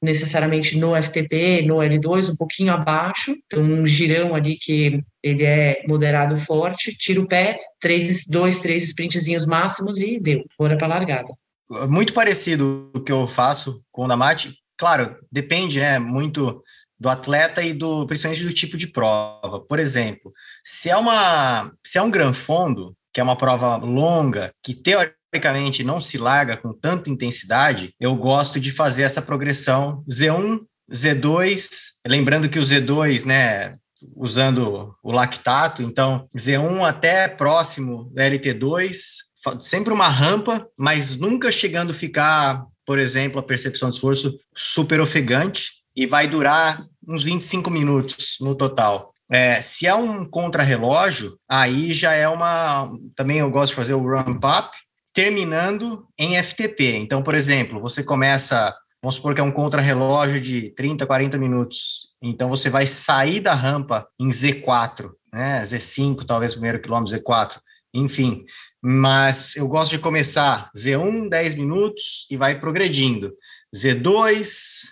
necessariamente 0.00 0.78
no 0.78 0.94
FTP, 0.94 1.62
no 1.62 1.78
L2, 1.78 2.32
um 2.32 2.36
pouquinho 2.36 2.72
abaixo, 2.72 3.34
então 3.46 3.60
um 3.60 3.84
girão 3.84 4.32
ali 4.32 4.56
que 4.56 5.02
ele 5.20 5.44
é 5.44 5.82
moderado 5.88 6.36
forte, 6.36 6.96
tira 6.96 7.20
o 7.20 7.26
pé, 7.26 7.58
três, 7.80 8.24
dois, 8.28 8.60
três 8.60 8.84
sprintzinhos 8.84 9.44
máximos 9.44 10.00
e 10.00 10.20
deu, 10.20 10.44
bora 10.56 10.76
para 10.76 10.86
largada. 10.86 11.34
Muito 11.88 12.14
parecido 12.14 12.90
o 12.94 13.00
que 13.00 13.10
eu 13.10 13.26
faço 13.26 13.82
com 13.90 14.04
o 14.04 14.08
Damate. 14.08 14.54
Claro, 14.78 15.16
depende, 15.30 15.80
né, 15.80 15.98
muito 15.98 16.62
do 16.98 17.08
atleta 17.08 17.62
e 17.62 17.72
do 17.72 18.06
principalmente 18.06 18.44
do 18.44 18.52
tipo 18.52 18.76
de 18.76 18.86
prova. 18.86 19.60
Por 19.60 19.78
exemplo, 19.78 20.32
se 20.64 20.88
é 20.88 20.96
uma 20.96 21.72
se 21.84 21.98
é 21.98 22.02
um 22.02 22.10
gran 22.10 22.32
fondo, 22.32 22.94
que 23.12 23.20
é 23.20 23.22
uma 23.22 23.36
prova 23.36 23.76
longa, 23.76 24.52
que 24.62 24.74
teoricamente 24.74 25.84
não 25.84 26.00
se 26.00 26.16
larga 26.16 26.56
com 26.56 26.72
tanta 26.72 27.10
intensidade, 27.10 27.92
eu 28.00 28.14
gosto 28.14 28.58
de 28.58 28.72
fazer 28.72 29.02
essa 29.02 29.22
progressão 29.22 30.04
Z1, 30.10 30.60
Z2, 30.90 31.68
lembrando 32.06 32.48
que 32.48 32.58
o 32.58 32.62
Z2, 32.62 33.26
né, 33.26 33.76
usando 34.16 34.94
o 35.02 35.12
lactato, 35.12 35.82
então 35.82 36.26
Z1 36.36 36.88
até 36.88 37.28
próximo 37.28 38.10
da 38.14 38.22
LT2, 38.24 38.96
sempre 39.60 39.92
uma 39.92 40.08
rampa, 40.08 40.66
mas 40.76 41.16
nunca 41.16 41.50
chegando 41.50 41.90
a 41.90 41.94
ficar, 41.94 42.64
por 42.88 42.98
exemplo, 42.98 43.38
a 43.38 43.42
percepção 43.42 43.90
de 43.90 43.96
esforço 43.96 44.40
super 44.56 44.98
ofegante 44.98 45.72
e 45.94 46.06
vai 46.06 46.26
durar 46.26 46.82
uns 47.06 47.22
25 47.22 47.70
minutos 47.70 48.38
no 48.40 48.54
total. 48.54 49.12
É, 49.30 49.60
se 49.60 49.86
é 49.86 49.94
um 49.94 50.24
contrarrelógio, 50.24 51.38
aí 51.46 51.92
já 51.92 52.14
é 52.14 52.26
uma. 52.26 52.90
Também 53.14 53.40
eu 53.40 53.50
gosto 53.50 53.72
de 53.72 53.76
fazer 53.76 53.92
o 53.92 54.08
ramp 54.08 54.42
up, 54.42 54.74
terminando 55.12 56.08
em 56.18 56.42
FTP. 56.42 56.96
Então, 56.96 57.22
por 57.22 57.34
exemplo, 57.34 57.78
você 57.78 58.02
começa, 58.02 58.74
vamos 59.02 59.16
supor 59.16 59.34
que 59.34 59.42
é 59.42 59.44
um 59.44 59.52
contrarrelógio 59.52 60.40
de 60.40 60.70
30, 60.70 61.04
40 61.04 61.36
minutos. 61.36 62.14
Então, 62.22 62.48
você 62.48 62.70
vai 62.70 62.86
sair 62.86 63.40
da 63.40 63.52
rampa 63.52 64.08
em 64.18 64.30
Z4, 64.30 65.10
né? 65.30 65.62
Z5, 65.62 66.24
talvez 66.24 66.54
primeiro 66.54 66.80
quilômetro, 66.80 67.14
Z4, 67.14 67.58
enfim. 67.92 68.46
Mas 68.82 69.56
eu 69.56 69.66
gosto 69.66 69.92
de 69.92 69.98
começar 69.98 70.70
Z1, 70.76 71.28
10 71.28 71.54
minutos 71.56 72.26
e 72.30 72.36
vai 72.36 72.58
progredindo. 72.60 73.34
Z2, 73.74 74.86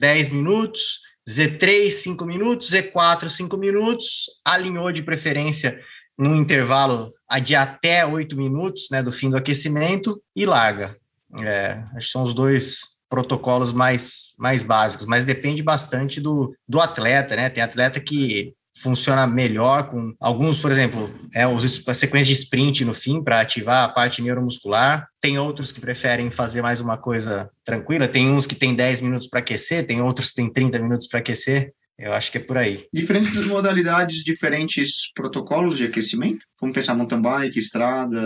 10 0.00 0.28
minutos, 0.28 1.00
Z3, 1.28 1.90
5 1.90 2.24
minutos, 2.24 2.70
Z4, 2.70 3.28
5 3.28 3.56
minutos, 3.56 4.26
alinhou 4.44 4.92
de 4.92 5.02
preferência 5.02 5.80
num 6.16 6.36
intervalo 6.36 7.12
de 7.42 7.56
até 7.56 8.06
8 8.06 8.36
minutos 8.36 8.88
né, 8.90 9.02
do 9.02 9.10
fim 9.10 9.30
do 9.30 9.36
aquecimento 9.36 10.22
e 10.36 10.46
larga. 10.46 10.96
É, 11.40 11.82
acho 11.96 12.06
que 12.06 12.12
são 12.12 12.22
os 12.22 12.32
dois 12.32 12.94
protocolos 13.08 13.72
mais, 13.72 14.34
mais 14.38 14.62
básicos, 14.62 15.06
mas 15.06 15.24
depende 15.24 15.62
bastante 15.62 16.20
do, 16.20 16.54
do 16.66 16.80
atleta, 16.80 17.36
né? 17.36 17.48
Tem 17.48 17.62
atleta 17.62 18.00
que 18.00 18.54
funciona 18.76 19.26
melhor 19.26 19.88
com 19.88 20.14
alguns, 20.20 20.60
por 20.60 20.70
exemplo, 20.70 21.08
é, 21.32 21.46
os, 21.46 21.86
a 21.86 21.94
sequência 21.94 22.26
de 22.26 22.40
sprint 22.40 22.84
no 22.84 22.94
fim 22.94 23.22
para 23.22 23.40
ativar 23.40 23.84
a 23.84 23.88
parte 23.88 24.20
neuromuscular. 24.20 25.08
Tem 25.20 25.38
outros 25.38 25.70
que 25.70 25.80
preferem 25.80 26.30
fazer 26.30 26.60
mais 26.60 26.80
uma 26.80 26.96
coisa 26.96 27.50
tranquila. 27.64 28.08
Tem 28.08 28.28
uns 28.28 28.46
que 28.46 28.54
tem 28.54 28.74
10 28.74 29.00
minutos 29.00 29.28
para 29.28 29.40
aquecer, 29.40 29.86
tem 29.86 30.00
outros 30.02 30.30
que 30.30 30.36
tem 30.36 30.52
30 30.52 30.78
minutos 30.80 31.06
para 31.06 31.20
aquecer. 31.20 31.72
Eu 31.96 32.12
acho 32.12 32.32
que 32.32 32.38
é 32.38 32.40
por 32.40 32.58
aí. 32.58 32.86
Diferentes 32.92 33.46
modalidades, 33.46 34.24
diferentes 34.24 35.12
protocolos 35.14 35.76
de 35.76 35.84
aquecimento? 35.84 36.44
Vamos 36.60 36.74
pensar 36.74 36.94
mountain 36.94 37.22
bike, 37.22 37.58
estrada. 37.58 38.20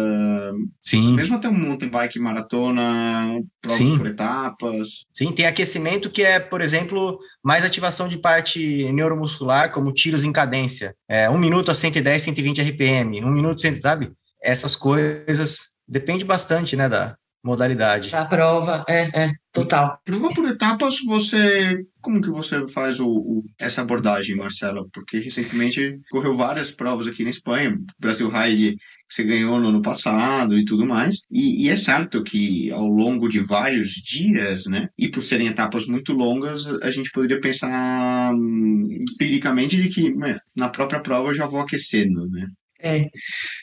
Sim. 0.80 1.14
Mesmo 1.14 1.36
até 1.36 1.48
um 1.48 1.52
mountain 1.52 1.90
bike 1.90 2.18
maratona, 2.18 3.40
provas 3.60 3.78
Sim. 3.78 3.98
por 3.98 4.06
etapas. 4.06 4.88
Sim, 5.12 5.32
tem 5.32 5.44
aquecimento 5.44 6.10
que 6.10 6.22
é, 6.22 6.40
por 6.40 6.62
exemplo, 6.62 7.18
mais 7.44 7.64
ativação 7.64 8.08
de 8.08 8.16
parte 8.16 8.90
neuromuscular, 8.92 9.70
como 9.70 9.92
tiros 9.92 10.24
em 10.24 10.32
cadência. 10.32 10.94
É, 11.06 11.28
um 11.28 11.38
minuto 11.38 11.70
a 11.70 11.74
110, 11.74 12.22
120 12.22 12.62
RPM. 12.62 13.22
Um 13.22 13.30
minuto, 13.30 13.60
sabe? 13.78 14.12
Essas 14.42 14.74
coisas 14.76 15.74
depende 15.86 16.24
bastante, 16.24 16.74
né, 16.74 16.88
da, 16.88 17.16
modalidade. 17.48 18.14
A 18.14 18.24
prova, 18.24 18.84
é, 18.88 19.24
é, 19.24 19.32
total. 19.52 19.98
Prova 20.04 20.32
por 20.32 20.46
etapas, 20.48 21.00
você. 21.04 21.84
Como 22.00 22.20
que 22.20 22.30
você 22.30 22.66
faz 22.68 23.00
o, 23.00 23.08
o, 23.08 23.44
essa 23.58 23.82
abordagem, 23.82 24.36
Marcela? 24.36 24.86
Porque 24.92 25.18
recentemente 25.18 25.98
correu 26.10 26.36
várias 26.36 26.70
provas 26.70 27.06
aqui 27.06 27.24
na 27.24 27.30
Espanha, 27.30 27.76
Brasil 27.98 28.28
Ride 28.28 28.76
que 29.08 29.14
você 29.14 29.24
ganhou 29.24 29.58
no 29.58 29.68
ano 29.68 29.82
passado 29.82 30.56
e 30.58 30.64
tudo 30.64 30.86
mais. 30.86 31.26
E, 31.30 31.64
e 31.64 31.70
é 31.70 31.76
certo 31.76 32.22
que 32.22 32.70
ao 32.70 32.86
longo 32.86 33.28
de 33.28 33.40
vários 33.40 33.92
dias, 33.92 34.66
né? 34.66 34.88
E 34.98 35.08
por 35.08 35.22
serem 35.22 35.48
etapas 35.48 35.86
muito 35.86 36.12
longas, 36.12 36.66
a 36.82 36.90
gente 36.90 37.10
poderia 37.10 37.40
pensar 37.40 38.32
hum, 38.34 38.86
empiricamente 39.10 39.80
de 39.80 39.88
que 39.88 40.14
né, 40.14 40.38
na 40.54 40.68
própria 40.68 41.00
prova 41.00 41.30
eu 41.30 41.34
já 41.34 41.46
vou 41.46 41.60
aquecendo, 41.60 42.28
né? 42.28 42.46
É, 42.80 43.06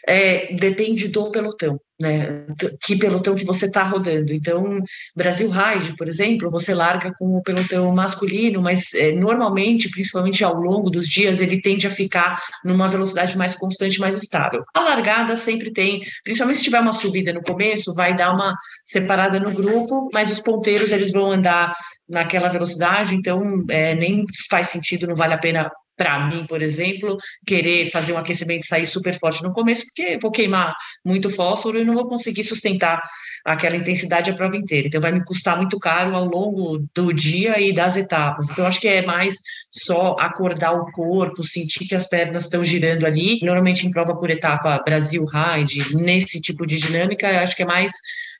é, 0.07 0.53
depende 0.55 1.07
do 1.07 1.31
pelotão, 1.31 1.79
né? 2.01 2.45
Que 2.83 2.97
pelotão 2.97 3.33
que 3.33 3.45
você 3.45 3.65
está 3.65 3.81
rodando. 3.81 4.33
Então, 4.33 4.79
Brasil 5.15 5.49
Ride, 5.49 5.95
por 5.95 6.09
exemplo, 6.09 6.51
você 6.51 6.73
larga 6.73 7.13
com 7.17 7.37
o 7.37 7.41
pelotão 7.41 7.93
masculino, 7.93 8.61
mas 8.61 8.93
é, 8.93 9.13
normalmente, 9.13 9.89
principalmente 9.89 10.43
ao 10.43 10.55
longo 10.55 10.89
dos 10.89 11.07
dias, 11.07 11.39
ele 11.39 11.61
tende 11.61 11.87
a 11.87 11.89
ficar 11.89 12.41
numa 12.63 12.89
velocidade 12.89 13.37
mais 13.37 13.55
constante, 13.55 14.01
mais 14.01 14.17
estável. 14.21 14.65
A 14.73 14.81
largada 14.81 15.37
sempre 15.37 15.71
tem, 15.71 16.01
principalmente 16.23 16.57
se 16.57 16.65
tiver 16.65 16.81
uma 16.81 16.91
subida 16.91 17.31
no 17.31 17.41
começo, 17.41 17.95
vai 17.95 18.15
dar 18.15 18.33
uma 18.33 18.53
separada 18.83 19.39
no 19.39 19.51
grupo, 19.51 20.09
mas 20.13 20.29
os 20.29 20.41
ponteiros 20.41 20.91
eles 20.91 21.11
vão 21.11 21.31
andar 21.31 21.73
naquela 22.07 22.49
velocidade, 22.49 23.15
então 23.15 23.63
é, 23.69 23.95
nem 23.95 24.25
faz 24.49 24.67
sentido, 24.67 25.07
não 25.07 25.15
vale 25.15 25.33
a 25.33 25.37
pena 25.37 25.71
para 25.95 26.27
mim, 26.27 26.45
por 26.45 26.61
exemplo, 26.61 27.17
querer 27.45 27.89
fazer 27.89 28.13
um 28.13 28.17
aquecimento 28.17 28.63
e 28.63 28.67
sair 28.67 28.85
super 28.85 29.17
forte 29.17 29.43
no 29.43 29.53
começo, 29.53 29.85
porque 29.85 30.17
vou 30.21 30.31
queimar 30.31 30.75
muito 31.03 31.29
fósforo 31.29 31.79
e 31.79 31.83
não 31.83 31.93
vou 31.93 32.07
conseguir 32.07 32.43
sustentar 32.43 33.01
aquela 33.45 33.75
intensidade 33.75 34.29
a 34.29 34.35
prova 34.35 34.57
inteira. 34.57 34.87
Então, 34.87 34.99
vai 34.99 35.11
me 35.11 35.23
custar 35.23 35.55
muito 35.55 35.79
caro 35.79 36.15
ao 36.15 36.25
longo 36.25 36.85
do 36.93 37.13
dia 37.13 37.59
e 37.61 37.71
das 37.71 37.95
etapas. 37.95 38.47
Então, 38.49 38.65
eu 38.65 38.67
acho 38.67 38.81
que 38.81 38.87
é 38.87 39.05
mais 39.05 39.35
só 39.71 40.15
acordar 40.19 40.73
o 40.73 40.91
corpo, 40.91 41.43
sentir 41.43 41.87
que 41.87 41.95
as 41.95 42.07
pernas 42.07 42.45
estão 42.45 42.63
girando 42.63 43.05
ali. 43.05 43.39
Normalmente, 43.41 43.85
em 43.85 43.91
prova 43.91 44.15
por 44.15 44.29
etapa 44.29 44.81
Brasil 44.83 45.25
Ride, 45.25 45.95
nesse 45.95 46.41
tipo 46.41 46.65
de 46.65 46.79
dinâmica, 46.79 47.31
eu 47.31 47.39
acho 47.39 47.55
que 47.55 47.63
é 47.63 47.65
mais 47.65 47.91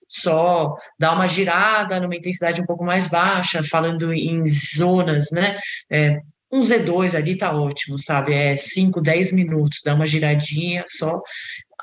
só 0.08 0.76
dar 1.00 1.14
uma 1.14 1.28
girada 1.28 2.00
numa 2.00 2.16
intensidade 2.16 2.62
um 2.62 2.66
pouco 2.66 2.84
mais 2.84 3.08
baixa, 3.08 3.64
falando 3.64 4.14
em 4.14 4.46
zonas, 4.48 5.32
né? 5.32 5.58
É, 5.90 6.20
um 6.52 6.60
Z2 6.60 7.16
ali 7.16 7.38
tá 7.38 7.52
ótimo, 7.52 7.98
sabe? 8.00 8.34
É 8.34 8.56
5, 8.56 9.02
10 9.02 9.32
minutos, 9.34 9.80
dá 9.84 9.94
uma 9.94 10.06
giradinha, 10.06 10.84
só 10.88 11.22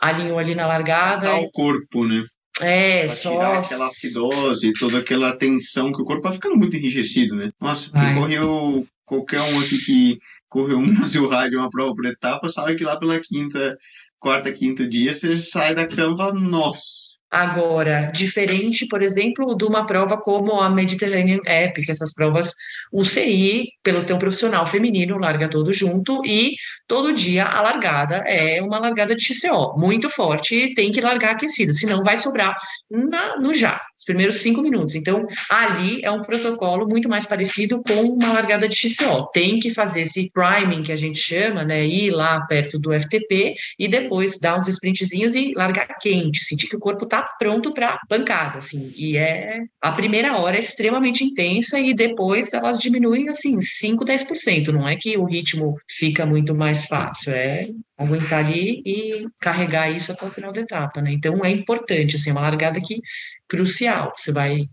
alinhou 0.00 0.38
ali 0.38 0.54
na 0.54 0.66
largada. 0.66 1.26
Dá 1.26 1.36
o 1.36 1.50
corpo, 1.50 2.06
né? 2.06 2.24
É, 2.60 3.06
pra 3.06 3.08
só. 3.08 3.30
Tirar 3.30 3.58
aquela 3.58 3.86
acidose, 3.86 4.72
toda 4.78 4.98
aquela 4.98 5.36
tensão 5.36 5.92
que 5.92 6.02
o 6.02 6.04
corpo 6.04 6.22
vai 6.22 6.32
ficando 6.32 6.56
muito 6.56 6.76
enrijecido, 6.76 7.34
né? 7.34 7.50
Nossa, 7.60 7.90
quem 7.90 8.14
correu, 8.14 8.86
qualquer 9.04 9.40
um 9.40 9.60
aqui 9.60 9.78
que 9.78 10.18
correu 10.48 10.78
um 10.78 10.92
Brasil 10.94 11.26
Rádio, 11.28 11.58
uma 11.58 11.70
prova 11.70 11.94
por 11.94 12.06
etapa, 12.06 12.48
sabe 12.48 12.74
que 12.74 12.84
lá 12.84 12.96
pela 12.96 13.18
quinta, 13.20 13.76
quarta, 14.18 14.52
quinta 14.52 14.88
dia, 14.88 15.12
você 15.12 15.40
sai 15.40 15.74
da 15.74 15.86
cama 15.86 16.14
e 16.14 16.16
fala, 16.16 16.34
nossa 16.34 17.11
Agora, 17.32 18.10
diferente, 18.12 18.86
por 18.86 19.02
exemplo, 19.02 19.56
de 19.56 19.64
uma 19.64 19.86
prova 19.86 20.20
como 20.20 20.60
a 20.60 20.68
Mediterranean 20.68 21.40
Epic, 21.46 21.88
essas 21.88 22.12
provas 22.12 22.52
UCI, 22.92 23.68
pelo 23.82 24.04
teu 24.04 24.18
profissional 24.18 24.66
feminino, 24.66 25.16
larga 25.16 25.48
todo 25.48 25.72
junto 25.72 26.20
e 26.26 26.52
todo 26.86 27.10
dia 27.10 27.46
a 27.46 27.62
largada 27.62 28.16
é 28.26 28.60
uma 28.60 28.78
largada 28.78 29.16
de 29.16 29.24
XCO, 29.24 29.78
muito 29.78 30.10
forte, 30.10 30.54
e 30.54 30.74
tem 30.74 30.90
que 30.90 31.00
largar 31.00 31.30
aquecido, 31.32 31.72
senão 31.72 32.04
vai 32.04 32.18
sobrar 32.18 32.54
na, 32.90 33.38
no 33.40 33.54
já, 33.54 33.80
os 34.02 34.04
primeiros 34.04 34.36
cinco 34.36 34.60
minutos. 34.60 34.96
Então, 34.96 35.24
ali 35.48 36.00
é 36.02 36.10
um 36.10 36.22
protocolo 36.22 36.86
muito 36.88 37.08
mais 37.08 37.24
parecido 37.24 37.80
com 37.82 38.02
uma 38.02 38.32
largada 38.32 38.68
de 38.68 38.74
XCO. 38.74 39.30
Tem 39.32 39.60
que 39.60 39.70
fazer 39.70 40.02
esse 40.02 40.30
priming 40.32 40.82
que 40.82 40.92
a 40.92 40.96
gente 40.96 41.18
chama, 41.18 41.64
né? 41.64 41.86
Ir 41.86 42.10
lá 42.10 42.40
perto 42.46 42.78
do 42.78 42.92
FTP 42.92 43.54
e 43.78 43.88
depois 43.88 44.38
dar 44.38 44.58
uns 44.58 44.68
sprintzinhos 44.68 45.34
e 45.34 45.52
largar 45.54 45.86
quente, 46.00 46.44
sentir 46.44 46.66
que 46.66 46.76
o 46.76 46.80
corpo 46.80 47.04
está 47.04 47.24
pronto 47.38 47.72
para 47.72 47.98
pancada, 48.08 48.58
assim. 48.58 48.92
E 48.96 49.16
é 49.16 49.60
a 49.80 49.92
primeira 49.92 50.36
hora 50.36 50.56
é 50.56 50.60
extremamente 50.60 51.24
intensa 51.24 51.78
e 51.78 51.94
depois 51.94 52.52
elas 52.52 52.78
diminuem 52.78 53.28
assim 53.28 53.60
5, 53.60 54.04
10%. 54.04 54.68
Não 54.68 54.88
é 54.88 54.96
que 54.96 55.16
o 55.16 55.24
ritmo 55.24 55.76
fica 55.88 56.26
muito 56.26 56.54
mais 56.54 56.86
fácil, 56.86 57.32
é 57.32 57.68
aguentar 57.96 58.44
ali 58.44 58.82
e 58.84 59.26
carregar 59.40 59.90
isso 59.90 60.12
até 60.12 60.26
o 60.26 60.30
final 60.30 60.52
da 60.52 60.60
etapa, 60.60 61.00
né? 61.00 61.12
Então 61.12 61.44
é 61.44 61.50
importante, 61.50 62.16
assim, 62.16 62.30
é 62.30 62.32
uma 62.32 62.42
largada 62.42 62.80
que 62.80 63.00
crucial. 63.52 64.14
Você 64.16 64.32
vai 64.32 64.64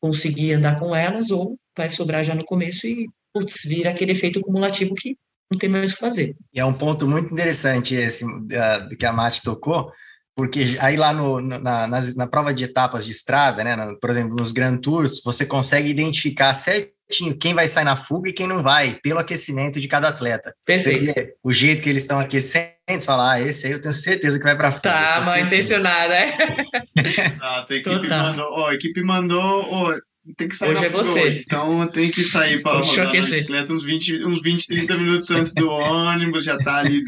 conseguir 0.00 0.52
andar 0.52 0.78
com 0.78 0.94
elas 0.94 1.32
ou 1.32 1.58
vai 1.76 1.88
sobrar 1.88 2.22
já 2.22 2.36
no 2.36 2.44
começo 2.44 2.86
e 2.86 3.08
putz, 3.34 3.62
vira 3.64 3.90
aquele 3.90 4.12
efeito 4.12 4.40
cumulativo 4.40 4.94
que 4.94 5.16
não 5.50 5.58
tem 5.58 5.68
mais 5.68 5.90
o 5.90 5.94
que 5.94 6.00
fazer. 6.00 6.36
E 6.54 6.60
é 6.60 6.64
um 6.64 6.72
ponto 6.72 7.06
muito 7.08 7.32
interessante 7.32 7.96
esse 7.96 8.24
uh, 8.24 8.96
que 8.96 9.04
a 9.04 9.12
Mate 9.12 9.42
tocou, 9.42 9.90
porque 10.36 10.76
aí 10.80 10.96
lá 10.96 11.12
no, 11.12 11.40
na, 11.40 11.58
na, 11.58 11.88
na, 11.88 12.26
prova 12.26 12.54
de 12.54 12.64
etapas 12.64 13.04
de 13.04 13.10
estrada, 13.10 13.64
né, 13.64 13.76
por 14.00 14.10
exemplo, 14.10 14.36
nos 14.36 14.52
Grand 14.52 14.76
Tours, 14.76 15.20
você 15.24 15.44
consegue 15.44 15.88
identificar 15.88 16.54
certinho 16.54 16.97
quem 17.40 17.54
vai 17.54 17.66
sair 17.66 17.84
na 17.84 17.96
fuga 17.96 18.28
e 18.28 18.32
quem 18.32 18.46
não 18.46 18.62
vai, 18.62 18.98
pelo 19.02 19.18
aquecimento 19.18 19.80
de 19.80 19.88
cada 19.88 20.08
atleta. 20.08 20.54
Perfeito. 20.64 21.12
O 21.42 21.50
jeito 21.50 21.82
que 21.82 21.88
eles 21.88 22.02
estão 22.02 22.18
aquecendo, 22.18 22.74
você 22.86 23.00
fala, 23.00 23.32
ah, 23.32 23.40
esse 23.40 23.66
aí 23.66 23.72
eu 23.72 23.80
tenho 23.80 23.94
certeza 23.94 24.38
que 24.38 24.44
vai 24.44 24.56
para 24.56 24.70
fuga. 24.70 24.90
Tá 24.90 25.22
mal 25.24 25.38
intencionado, 25.38 26.12
é? 26.12 26.36
Exato, 26.96 27.72
a 27.72 27.76
equipe 27.76 28.00
Total. 28.00 28.22
mandou, 28.22 28.52
ó, 28.52 28.68
a 28.68 28.74
equipe 28.74 29.02
mandou, 29.02 29.40
ó, 29.40 29.98
tem 30.36 30.48
que 30.48 30.56
sair 30.56 30.72
hoje 30.72 30.84
é 30.84 30.88
você. 30.90 31.22
Hoje. 31.22 31.44
Então 31.46 31.86
tem 31.88 32.10
que 32.10 32.20
sair 32.20 32.62
para 32.62 32.80
rodar 32.80 33.06
na 33.06 33.10
bicicleta 33.12 33.72
uns 33.72 33.84
20, 33.84 34.26
uns 34.26 34.42
20, 34.42 34.66
30 34.66 34.98
minutos 34.98 35.30
antes 35.30 35.54
do 35.54 35.68
ônibus, 35.68 36.44
já 36.44 36.58
tá 36.58 36.76
ali. 36.76 37.02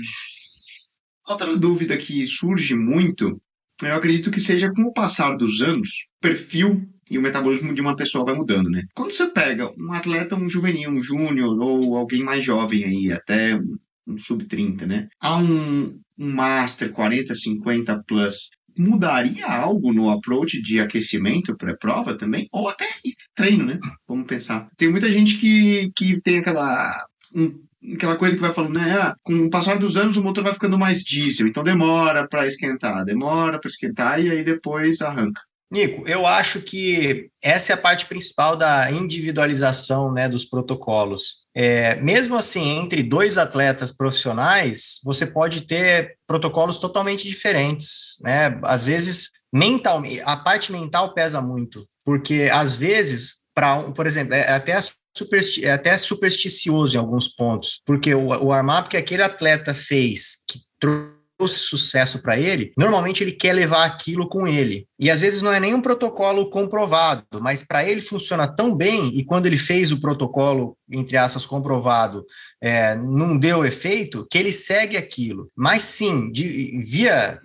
Outra 1.28 1.54
dúvida 1.57 1.97
que 1.97 2.26
surge 2.26 2.75
muito, 2.75 3.40
eu 3.83 3.95
acredito 3.95 4.30
que 4.30 4.40
seja 4.40 4.73
com 4.73 4.83
o 4.83 4.92
passar 4.92 5.37
dos 5.37 5.61
anos, 5.61 6.09
perfil 6.21 6.88
e 7.10 7.18
o 7.18 7.22
metabolismo 7.22 7.74
de 7.74 7.80
uma 7.80 7.96
pessoa 7.96 8.24
vai 8.24 8.34
mudando, 8.34 8.70
né? 8.70 8.84
Quando 8.94 9.10
você 9.10 9.26
pega 9.26 9.72
um 9.76 9.92
atleta, 9.92 10.36
um 10.36 10.48
juvenil, 10.48 10.90
um 10.90 11.02
júnior 11.02 11.58
ou 11.60 11.96
alguém 11.96 12.22
mais 12.22 12.44
jovem 12.44 12.84
aí, 12.84 13.12
até 13.12 13.56
um, 13.56 13.76
um 14.06 14.16
sub-30, 14.16 14.86
né? 14.86 15.08
Há 15.20 15.36
um, 15.38 16.00
um 16.16 16.32
Master 16.32 16.92
40, 16.92 17.34
50 17.34 18.04
plus, 18.06 18.50
mudaria 18.78 19.46
algo 19.46 19.92
no 19.92 20.08
approach 20.08 20.62
de 20.62 20.80
aquecimento 20.80 21.56
pré-prova 21.56 22.16
também? 22.16 22.46
Ou 22.52 22.68
até 22.68 22.86
treino, 23.34 23.64
né? 23.64 23.78
Vamos 24.06 24.26
pensar. 24.26 24.68
Tem 24.76 24.88
muita 24.88 25.10
gente 25.10 25.36
que, 25.38 25.90
que 25.96 26.20
tem 26.20 26.38
aquela. 26.38 26.92
Um, 27.34 27.58
aquela 27.94 28.16
coisa 28.16 28.36
que 28.36 28.42
vai 28.42 28.52
falando, 28.52 28.74
né? 28.74 28.92
Ah, 28.92 29.14
com 29.22 29.34
o 29.34 29.50
passar 29.50 29.78
dos 29.78 29.96
anos 29.96 30.16
o 30.16 30.22
motor 30.22 30.44
vai 30.44 30.52
ficando 30.52 30.78
mais 30.78 31.02
diesel, 31.02 31.48
então 31.48 31.64
demora 31.64 32.28
para 32.28 32.46
esquentar, 32.46 33.04
demora 33.04 33.58
para 33.58 33.68
esquentar 33.68 34.22
e 34.22 34.30
aí 34.30 34.44
depois 34.44 35.00
arranca. 35.00 35.40
Nico, 35.70 36.02
eu 36.08 36.26
acho 36.26 36.60
que 36.60 37.30
essa 37.40 37.72
é 37.72 37.74
a 37.74 37.78
parte 37.78 38.06
principal 38.06 38.56
da 38.56 38.90
individualização 38.90 40.12
né, 40.12 40.28
dos 40.28 40.44
protocolos. 40.44 41.46
É, 41.54 41.94
mesmo 41.96 42.36
assim, 42.36 42.78
entre 42.78 43.04
dois 43.04 43.38
atletas 43.38 43.92
profissionais, 43.92 44.98
você 45.04 45.24
pode 45.24 45.62
ter 45.62 46.16
protocolos 46.26 46.80
totalmente 46.80 47.26
diferentes. 47.26 48.16
Né? 48.20 48.58
Às 48.64 48.86
vezes, 48.86 49.30
mental, 49.54 50.02
a 50.24 50.36
parte 50.36 50.72
mental 50.72 51.14
pesa 51.14 51.40
muito, 51.40 51.86
porque 52.04 52.48
às 52.52 52.76
vezes, 52.76 53.44
para 53.54 53.76
um, 53.76 53.92
por 53.92 54.08
exemplo, 54.08 54.34
é 54.34 54.50
até 54.50 54.76
supersti 55.16 55.64
é 55.64 55.72
até 55.72 55.96
supersticioso 55.96 56.96
em 56.96 57.00
alguns 57.00 57.28
pontos, 57.28 57.80
porque 57.84 58.14
o, 58.14 58.28
o 58.28 58.82
que 58.88 58.96
aquele 58.96 59.22
atleta 59.22 59.74
fez, 59.74 60.36
que 60.48 60.60
trouxe 60.80 61.19
trouxe 61.40 61.61
sucesso 61.61 62.20
para 62.20 62.38
ele, 62.38 62.73
normalmente 62.76 63.25
ele 63.25 63.32
quer 63.32 63.54
levar 63.54 63.87
aquilo 63.87 64.28
com 64.28 64.47
ele. 64.47 64.87
E 64.99 65.11
às 65.11 65.23
vezes 65.23 65.40
não 65.40 65.50
é 65.50 65.59
nenhum 65.59 65.80
protocolo 65.80 66.50
comprovado, 66.50 67.25
mas 67.40 67.62
para 67.62 67.82
ele 67.82 68.02
funciona 68.02 68.47
tão 68.47 68.75
bem, 68.75 69.09
e 69.14 69.25
quando 69.25 69.47
ele 69.47 69.56
fez 69.56 69.90
o 69.90 70.00
protocolo, 70.00 70.76
entre 70.90 71.16
aspas, 71.16 71.47
comprovado, 71.47 72.26
é, 72.61 72.94
não 72.94 73.38
deu 73.38 73.64
efeito, 73.64 74.26
que 74.30 74.37
ele 74.37 74.52
segue 74.52 74.99
aquilo. 74.99 75.50
Mas 75.56 75.82
sim, 75.82 76.30
de, 76.30 76.82
via, 76.85 77.40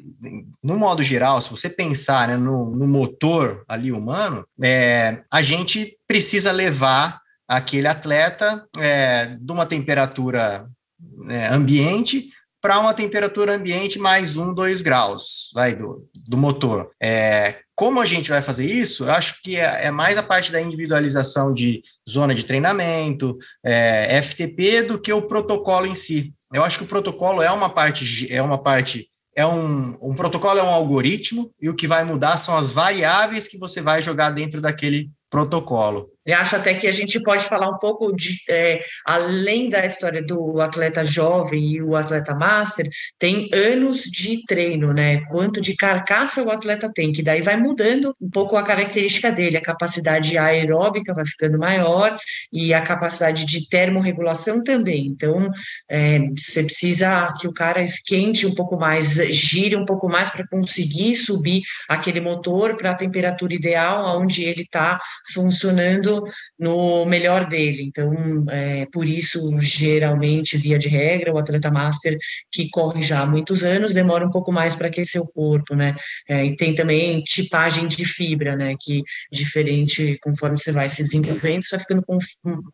no 0.62 0.76
modo 0.78 1.02
geral, 1.02 1.40
se 1.40 1.50
você 1.50 1.70
pensar 1.70 2.28
né, 2.28 2.36
no, 2.36 2.76
no, 2.76 2.88
motor 2.88 3.64
ali 3.66 3.94
humano, 3.94 4.46
é, 4.62 5.22
a 5.32 5.42
gente 5.42 5.98
precisa 6.06 6.52
levar 6.52 7.22
aquele 7.48 7.88
atleta 7.88 8.66
é, 8.78 9.38
de 9.40 9.52
uma 9.52 9.66
temperatura 9.66 10.68
é, 11.30 11.48
ambiente 11.48 12.30
para 12.66 12.80
uma 12.80 12.96
temperatura 12.96 13.54
ambiente 13.54 14.00
mais 14.00 14.36
um, 14.36 14.52
dois 14.52 14.82
graus 14.82 15.52
vai, 15.54 15.76
do, 15.76 16.10
do 16.28 16.36
motor. 16.36 16.90
É, 17.00 17.60
como 17.76 18.02
a 18.02 18.06
gente 18.06 18.32
vai 18.32 18.42
fazer 18.42 18.66
isso? 18.66 19.04
Eu 19.04 19.12
acho 19.12 19.40
que 19.44 19.56
é, 19.56 19.86
é 19.86 19.92
mais 19.92 20.18
a 20.18 20.24
parte 20.24 20.52
da 20.52 20.60
individualização 20.60 21.54
de 21.54 21.84
zona 22.10 22.34
de 22.34 22.44
treinamento, 22.44 23.38
é, 23.64 24.20
FTP, 24.20 24.82
do 24.82 25.00
que 25.00 25.14
o 25.14 25.22
protocolo 25.22 25.86
em 25.86 25.94
si. 25.94 26.34
Eu 26.52 26.64
acho 26.64 26.80
que 26.80 26.86
o 26.86 26.88
protocolo 26.88 27.40
é 27.44 27.52
uma 27.52 27.70
parte, 27.70 28.34
é 28.34 28.42
uma 28.42 28.58
parte 28.58 29.12
é 29.36 29.46
um, 29.46 29.96
um 30.02 30.16
protocolo 30.16 30.60
é 30.60 30.64
um 30.64 30.74
algoritmo 30.74 31.52
e 31.62 31.70
o 31.70 31.76
que 31.76 31.86
vai 31.86 32.04
mudar 32.04 32.38
são 32.38 32.58
as 32.58 32.72
variáveis 32.72 33.48
que 33.48 33.60
você 33.60 33.80
vai 33.80 34.02
jogar 34.02 34.32
dentro 34.32 34.60
daquele 34.60 35.12
protocolo. 35.30 36.08
Eu 36.26 36.38
acho 36.38 36.56
até 36.56 36.74
que 36.74 36.88
a 36.88 36.92
gente 36.92 37.22
pode 37.22 37.46
falar 37.46 37.70
um 37.70 37.78
pouco 37.78 38.12
de, 38.16 38.38
é, 38.50 38.80
além 39.06 39.70
da 39.70 39.86
história 39.86 40.24
do 40.24 40.60
atleta 40.60 41.04
jovem 41.04 41.74
e 41.74 41.82
o 41.84 41.96
atleta 41.96 42.34
master, 42.34 42.88
tem 43.20 43.48
anos 43.54 44.04
de 44.04 44.44
treino, 44.48 44.92
né? 44.92 45.22
Quanto 45.30 45.62
de 45.62 45.76
carcaça 45.76 46.42
o 46.42 46.50
atleta 46.50 46.92
tem, 46.92 47.12
que 47.12 47.22
daí 47.22 47.42
vai 47.42 47.58
mudando 47.58 48.16
um 48.20 48.30
pouco 48.30 48.58
a 48.58 48.64
característica 48.64 49.32
dele, 49.32 49.58
a 49.58 49.62
capacidade 49.62 50.36
aeróbica 50.36 51.14
vai 51.14 51.26
ficando 51.26 51.60
maior 51.60 52.18
e 52.52 52.74
a 52.74 52.82
capacidade 52.82 53.46
de 53.46 53.70
termorregulação 53.70 54.64
também. 54.64 55.06
Então, 55.06 55.52
é, 55.90 56.20
você 56.36 56.64
precisa 56.64 57.32
que 57.40 57.48
o 57.48 57.54
cara 57.54 57.82
esquente 57.82 58.48
um 58.48 58.56
pouco 58.56 58.78
mais, 58.78 59.16
gire 59.30 59.76
um 59.76 59.86
pouco 59.86 60.10
mais 60.10 60.30
para 60.32 60.48
conseguir 60.48 61.16
subir 61.16 61.62
aquele 61.88 62.20
motor 62.20 62.76
para 62.76 62.92
a 62.92 62.96
temperatura 62.96 63.54
ideal, 63.54 64.20
onde 64.20 64.44
ele 64.44 64.64
está 64.64 64.98
funcionando 65.32 66.15
no 66.58 67.06
melhor 67.06 67.48
dele. 67.48 67.84
Então, 67.84 68.46
é, 68.50 68.86
por 68.92 69.06
isso, 69.08 69.56
geralmente, 69.60 70.58
via 70.58 70.78
de 70.78 70.88
regra, 70.88 71.34
o 71.34 71.38
atleta 71.38 71.72
master 71.72 72.18
que 72.52 72.70
corre 72.70 73.02
já 73.02 73.22
há 73.22 73.26
muitos 73.26 73.64
anos 73.64 73.94
demora 73.94 74.26
um 74.26 74.30
pouco 74.30 74.52
mais 74.52 74.76
para 74.76 74.88
aquecer 74.88 75.22
o 75.22 75.32
corpo, 75.32 75.76
né? 75.76 75.96
É, 76.28 76.46
e 76.46 76.56
tem 76.56 76.74
também 76.74 77.22
tipagem 77.24 77.88
de 77.88 78.06
fibra, 78.06 78.56
né? 78.56 78.74
Que 78.80 79.04
diferente 79.32 80.18
conforme 80.22 80.58
você 80.58 80.72
vai 80.72 80.90
se 80.90 81.04
desenvolvendo, 81.04 81.64
você 81.64 81.76
vai 81.76 81.80
ficando 81.80 82.04
com 82.04 82.18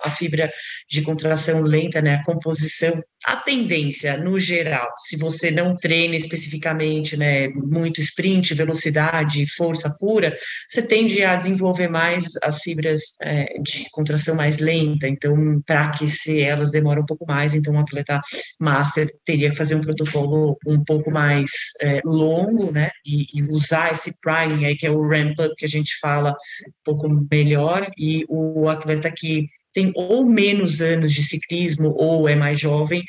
a 0.02 0.12
fibra 0.12 0.52
de 0.90 1.02
contração 1.02 1.62
lenta, 1.62 2.02
né? 2.02 2.16
A 2.16 2.24
composição, 2.24 3.02
a 3.26 3.36
tendência 3.36 4.18
no 4.18 4.38
geral, 4.38 4.88
se 4.98 5.18
você 5.18 5.52
não 5.52 5.76
treina 5.76 6.16
especificamente, 6.16 7.16
né? 7.18 7.48
Muito 7.50 8.02
sprint, 8.02 8.54
velocidade, 8.54 9.46
força 9.56 9.96
pura, 10.00 10.36
você 10.68 10.82
tende 10.82 11.24
a 11.24 11.36
desenvolver 11.36 11.88
mais 11.88 12.26
as 12.42 12.62
fibras 12.62 13.02
é, 13.32 13.58
de 13.62 13.88
contração 13.92 14.36
mais 14.36 14.58
lenta, 14.58 15.08
então 15.08 15.62
para 15.66 15.86
aquecer 15.86 16.46
elas 16.46 16.70
demora 16.70 17.00
um 17.00 17.06
pouco 17.06 17.26
mais, 17.26 17.54
então 17.54 17.74
um 17.74 17.80
atleta 17.80 18.20
master 18.60 19.10
teria 19.24 19.50
que 19.50 19.56
fazer 19.56 19.76
um 19.76 19.82
protocolo 19.82 20.58
um 20.68 20.84
pouco 20.84 21.10
mais 21.10 21.50
é, 21.82 22.02
longo, 22.04 22.72
né, 22.72 22.92
e, 23.06 23.26
e, 23.34 23.44
usar 23.44 23.94
esse 23.94 24.20
priming 24.20 24.66
aí, 24.66 24.76
que 24.76 24.86
é 24.86 24.92
o 24.92 25.08
ramp 25.08 25.40
up 25.40 25.56
que 25.58 25.66
a 25.66 25.70
gente 25.70 25.98
fala 26.02 26.32
um 26.32 26.72
pouco 26.84 27.28
melhor, 27.32 27.90
e 27.98 28.26
o 28.28 28.68
atleta 28.68 29.10
que 29.10 29.46
tem 29.74 29.94
ou 29.96 30.26
menos 30.26 30.82
anos 30.82 31.14
de 31.14 31.24
ciclismo 31.24 31.96
ou 31.98 32.28
é 32.28 32.36
mais 32.36 32.60
jovem, 32.60 33.02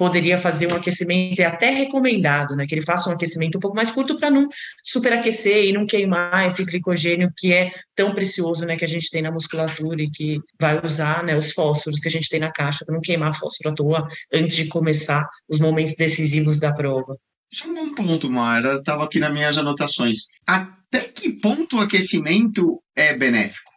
poderia 0.00 0.38
fazer 0.38 0.66
um 0.66 0.74
aquecimento, 0.74 1.40
é 1.40 1.44
até 1.44 1.68
recomendado, 1.68 2.56
né, 2.56 2.64
que 2.66 2.74
ele 2.74 2.80
faça 2.80 3.10
um 3.10 3.12
aquecimento 3.12 3.58
um 3.58 3.60
pouco 3.60 3.76
mais 3.76 3.90
curto 3.90 4.16
para 4.16 4.30
não 4.30 4.48
superaquecer 4.82 5.66
e 5.66 5.74
não 5.74 5.84
queimar 5.84 6.46
esse 6.46 6.64
glicogênio 6.64 7.30
que 7.36 7.52
é 7.52 7.70
tão 7.94 8.14
precioso, 8.14 8.64
né, 8.64 8.78
que 8.78 8.84
a 8.86 8.88
gente 8.88 9.10
tem 9.10 9.20
na 9.20 9.30
musculatura 9.30 10.00
e 10.00 10.10
que 10.10 10.40
vai 10.58 10.80
usar, 10.82 11.22
né, 11.22 11.36
os 11.36 11.52
fósforos 11.52 12.00
que 12.00 12.08
a 12.08 12.10
gente 12.10 12.30
tem 12.30 12.40
na 12.40 12.50
caixa 12.50 12.82
para 12.82 12.94
não 12.94 13.02
queimar 13.02 13.34
fósforo 13.34 13.68
à 13.68 13.74
toa 13.74 14.06
antes 14.32 14.56
de 14.56 14.68
começar 14.68 15.22
os 15.46 15.60
momentos 15.60 15.94
decisivos 15.94 16.58
da 16.58 16.72
prova. 16.72 17.14
É 17.62 17.68
um 17.68 17.74
bom 17.74 17.94
ponto, 17.94 18.30
Mara. 18.30 18.76
Estava 18.76 19.04
aqui 19.04 19.18
nas 19.18 19.30
minhas 19.30 19.58
anotações. 19.58 20.20
Até 20.46 21.00
que 21.00 21.30
ponto 21.30 21.76
o 21.76 21.80
aquecimento 21.80 22.82
é 22.96 23.14
benéfico? 23.14 23.70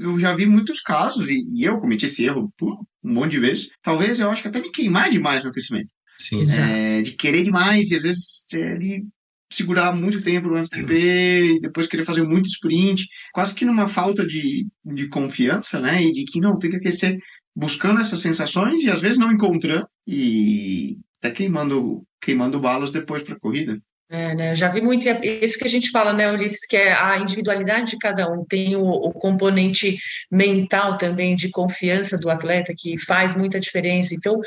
Eu 0.00 0.18
já 0.18 0.34
vi 0.34 0.46
muitos 0.46 0.80
casos, 0.80 1.28
e, 1.28 1.44
e 1.52 1.64
eu 1.64 1.78
cometi 1.78 2.06
esse 2.06 2.24
erro 2.24 2.52
um 2.62 3.12
monte 3.12 3.32
de 3.32 3.40
vezes. 3.40 3.68
Talvez 3.82 4.20
eu 4.20 4.30
acho 4.30 4.42
que 4.42 4.48
até 4.48 4.60
me 4.60 4.70
queimar 4.70 5.10
demais 5.10 5.44
no 5.44 5.50
aquecimento. 5.50 5.92
Sim, 6.18 6.42
é, 6.58 7.00
de 7.02 7.12
querer 7.12 7.44
demais, 7.44 7.90
e 7.90 7.96
às 7.96 8.02
vezes 8.02 8.44
ele 8.52 9.04
segurar 9.50 9.94
muito 9.94 10.20
tempo 10.20 10.48
no 10.48 10.62
FTP, 10.62 11.56
e 11.56 11.60
depois 11.60 11.86
querer 11.86 12.04
fazer 12.04 12.22
muito 12.22 12.48
sprint, 12.48 13.06
quase 13.32 13.54
que 13.54 13.64
numa 13.64 13.88
falta 13.88 14.26
de, 14.26 14.66
de 14.84 15.08
confiança, 15.08 15.80
né? 15.80 16.02
E 16.02 16.12
de 16.12 16.24
que 16.24 16.40
não, 16.40 16.56
tem 16.56 16.70
que 16.70 16.76
aquecer 16.76 17.16
buscando 17.54 18.00
essas 18.00 18.20
sensações 18.20 18.82
e 18.82 18.90
às 18.90 19.00
vezes 19.00 19.18
não 19.18 19.32
encontrando 19.32 19.86
e 20.06 20.96
até 21.18 21.30
queimando, 21.30 22.04
queimando 22.20 22.60
balas 22.60 22.92
depois 22.92 23.22
para 23.22 23.34
a 23.34 23.40
corrida. 23.40 23.80
É, 24.10 24.34
né, 24.34 24.54
já 24.54 24.68
vi 24.68 24.80
muito, 24.80 25.06
é 25.06 25.20
isso 25.44 25.58
que 25.58 25.66
a 25.66 25.70
gente 25.70 25.90
fala, 25.90 26.14
né, 26.14 26.32
Ulisses, 26.32 26.64
que 26.66 26.78
é 26.78 26.94
a 26.94 27.18
individualidade 27.18 27.90
de 27.90 27.98
cada 27.98 28.26
um, 28.26 28.42
tem 28.42 28.74
o, 28.74 28.82
o, 28.82 29.12
componente 29.12 29.98
mental 30.30 30.96
também 30.96 31.36
de 31.36 31.50
confiança 31.50 32.16
do 32.16 32.30
atleta 32.30 32.72
que 32.74 32.96
faz 32.96 33.36
muita 33.36 33.60
diferença. 33.60 34.14
Então, 34.14 34.40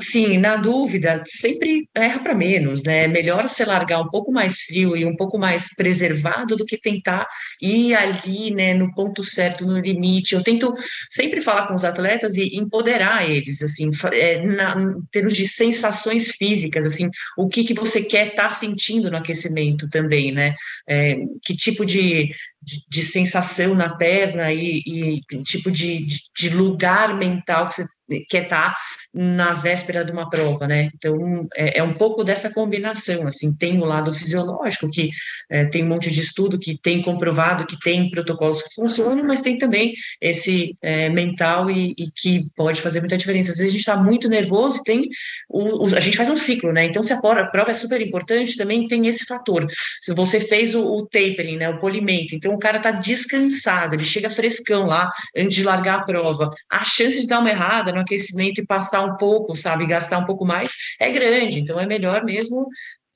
sim, 0.00 0.36
na 0.38 0.56
dúvida, 0.56 1.22
sempre 1.26 1.88
erra 1.94 2.18
para 2.18 2.34
menos, 2.34 2.82
né? 2.82 3.04
É 3.04 3.08
melhor 3.08 3.46
você 3.46 3.64
largar 3.64 4.00
um 4.00 4.08
pouco 4.08 4.32
mais 4.32 4.62
frio 4.62 4.96
e 4.96 5.04
um 5.04 5.14
pouco 5.14 5.38
mais 5.38 5.72
preservado 5.76 6.56
do 6.56 6.66
que 6.66 6.76
tentar 6.76 7.28
ir 7.62 7.94
ali, 7.94 8.50
né, 8.50 8.74
no 8.74 8.92
ponto 8.94 9.22
certo, 9.22 9.64
no 9.64 9.78
limite. 9.78 10.34
Eu 10.34 10.42
tento 10.42 10.74
sempre 11.08 11.40
falar 11.40 11.68
com 11.68 11.74
os 11.74 11.84
atletas 11.84 12.34
e 12.34 12.56
empoderar 12.56 13.30
eles, 13.30 13.62
assim, 13.62 13.92
é, 14.12 14.44
na, 14.44 14.74
em 14.76 15.06
termos 15.12 15.34
de 15.34 15.46
sensações 15.46 16.32
físicas, 16.32 16.84
assim, 16.84 17.08
o 17.38 17.48
que, 17.48 17.62
que 17.62 17.74
você 17.74 18.02
quer 18.02 18.30
estar 18.30 18.44
tá 18.44 18.50
sentindo 18.50 19.03
sentindo 19.04 19.10
no 19.10 19.16
aquecimento 19.16 19.88
também, 19.88 20.32
né? 20.32 20.54
É, 20.88 21.16
que 21.42 21.56
tipo 21.56 21.84
de, 21.84 22.30
de, 22.62 22.84
de, 22.88 23.02
sensação 23.02 23.74
na 23.74 23.94
perna 23.96 24.52
e, 24.52 24.82
e 24.86 25.42
tipo 25.42 25.70
de, 25.70 26.06
de, 26.36 26.48
lugar 26.50 27.16
mental 27.16 27.66
que 27.68 27.74
você 27.74 27.86
quer 28.28 28.44
estar 28.44 28.72
tá 28.72 28.76
na 29.12 29.52
véspera 29.52 30.04
de 30.04 30.12
uma 30.12 30.28
prova, 30.28 30.66
né? 30.66 30.90
Então, 30.94 31.46
é, 31.54 31.78
é, 31.78 31.82
um 31.82 31.94
pouco 31.94 32.24
dessa 32.24 32.50
combinação, 32.50 33.26
assim, 33.26 33.54
tem 33.54 33.80
o 33.80 33.84
lado 33.84 34.12
fisiológico, 34.12 34.90
que 34.90 35.08
é, 35.50 35.64
tem 35.66 35.84
um 35.84 35.88
monte 35.88 36.10
de 36.10 36.20
estudo 36.20 36.58
que 36.58 36.76
tem 36.76 37.00
comprovado 37.00 37.66
que 37.66 37.78
tem 37.78 38.10
protocolos 38.10 38.62
que 38.62 38.74
funcionam, 38.74 39.24
mas 39.24 39.40
tem 39.40 39.56
também 39.56 39.92
esse 40.20 40.76
é, 40.82 41.08
mental 41.08 41.70
e, 41.70 41.94
e, 41.96 42.10
que 42.14 42.50
pode 42.56 42.80
fazer 42.80 43.00
muita 43.00 43.16
diferença. 43.16 43.52
Às 43.52 43.58
vezes 43.58 43.72
a 43.72 43.76
gente 43.76 43.80
está 43.80 43.96
muito 43.96 44.28
nervoso 44.28 44.80
e 44.80 44.84
tem, 44.84 45.08
o, 45.48 45.86
o, 45.86 45.96
a 45.96 46.00
gente 46.00 46.16
faz 46.16 46.28
um 46.28 46.36
ciclo, 46.36 46.72
né? 46.72 46.84
Então, 46.84 47.02
se 47.02 47.12
a 47.12 47.20
prova, 47.20 47.40
a 47.40 47.46
prova 47.46 47.70
é 47.70 47.74
super 47.74 48.00
importante, 48.00 48.56
também 48.56 48.88
tem 48.88 49.06
esse 49.06 49.24
fator. 49.24 49.66
Se 50.02 50.12
você 50.12 50.40
fez 50.40 50.74
o, 50.74 50.84
o 50.84 51.06
tapering, 51.06 51.56
né, 51.56 51.68
o 51.68 51.78
polimento, 51.78 52.34
então 52.34 52.52
o 52.52 52.58
cara 52.58 52.78
está 52.78 52.90
descansado, 52.90 53.94
ele 53.94 54.04
chega 54.04 54.28
frescão 54.28 54.86
lá 54.86 55.08
antes 55.36 55.54
de 55.54 55.62
largar 55.62 56.00
a 56.00 56.02
prova, 56.02 56.50
a 56.70 56.84
chance 56.84 57.20
de 57.20 57.26
dar 57.28 57.38
uma 57.38 57.50
errada 57.50 57.93
no 57.94 58.00
aquecimento 58.00 58.60
e 58.60 58.66
passar 58.66 59.02
um 59.02 59.16
pouco, 59.16 59.56
sabe, 59.56 59.86
gastar 59.86 60.18
um 60.18 60.24
pouco 60.24 60.44
mais, 60.44 60.72
é 61.00 61.10
grande. 61.10 61.60
Então 61.60 61.78
é 61.80 61.86
melhor 61.86 62.24
mesmo 62.24 62.66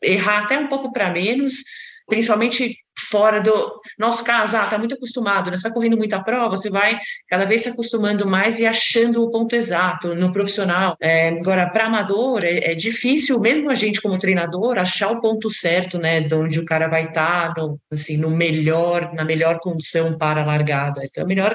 errar 0.03 0.45
até 0.45 0.59
um 0.59 0.69
pouco 0.69 0.93
para 0.93 1.11
menos, 1.11 1.63
principalmente 2.07 2.77
fora 3.11 3.41
do 3.41 3.81
nosso 3.99 4.25
caso, 4.25 4.57
ah, 4.57 4.67
tá 4.67 4.77
muito 4.77 4.95
acostumado, 4.95 5.51
né? 5.51 5.57
Você 5.57 5.63
vai 5.63 5.73
correndo 5.73 5.97
muita 5.97 6.23
prova, 6.23 6.57
você 6.57 6.69
vai 6.69 6.99
cada 7.29 7.45
vez 7.45 7.63
se 7.63 7.69
acostumando 7.69 8.27
mais 8.27 8.59
e 8.59 8.67
achando 8.67 9.23
o 9.23 9.31
ponto 9.31 9.55
exato 9.55 10.15
no 10.15 10.33
profissional. 10.33 10.97
É, 11.01 11.29
agora, 11.29 11.69
para 11.71 11.87
amador, 11.87 12.45
é, 12.45 12.73
é, 12.73 12.75
difícil, 12.75 13.41
mesmo 13.41 13.71
a 13.71 13.75
gente 13.75 14.01
como 14.01 14.19
treinador, 14.19 14.79
achar 14.79 15.11
o 15.11 15.21
ponto 15.21 15.49
certo, 15.51 15.99
né? 15.99 16.21
De 16.21 16.35
onde 16.35 16.59
o 16.59 16.65
cara 16.65 16.89
vai 16.89 17.07
estar, 17.07 17.55
tá, 17.55 17.61
no, 17.61 17.79
assim, 17.93 18.17
no 18.17 18.31
melhor, 18.31 19.13
na 19.15 19.25
melhor 19.25 19.59
condição 19.61 20.19
para 20.19 20.43
a 20.43 20.47
largada. 20.47 21.03
Então, 21.05 21.25
é 21.25 21.27
melhor 21.27 21.55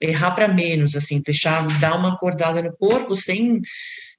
errar 0.00 0.32
para 0.32 0.48
menos, 0.48 0.94
assim, 0.94 1.20
deixar, 1.22 1.66
dar 1.80 1.96
uma 1.96 2.14
acordada 2.14 2.62
no 2.62 2.76
corpo 2.76 3.14
sem 3.14 3.60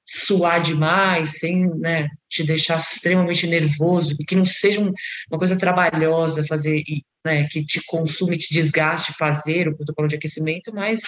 suar 0.05 0.59
demais, 0.61 1.39
sem 1.39 1.69
né, 1.77 2.09
te 2.27 2.43
deixar 2.43 2.77
extremamente 2.77 3.45
nervoso, 3.45 4.17
que 4.27 4.35
não 4.35 4.43
seja 4.45 4.81
uma 4.81 5.37
coisa 5.37 5.55
trabalhosa 5.55 6.45
fazer, 6.47 6.81
né, 7.23 7.47
que 7.47 7.63
te 7.63 7.79
consume, 7.85 8.37
te 8.37 8.51
desgaste 8.51 9.13
fazer 9.13 9.67
o 9.67 9.75
protocolo 9.75 10.07
de 10.07 10.15
aquecimento, 10.15 10.73
mas 10.73 11.01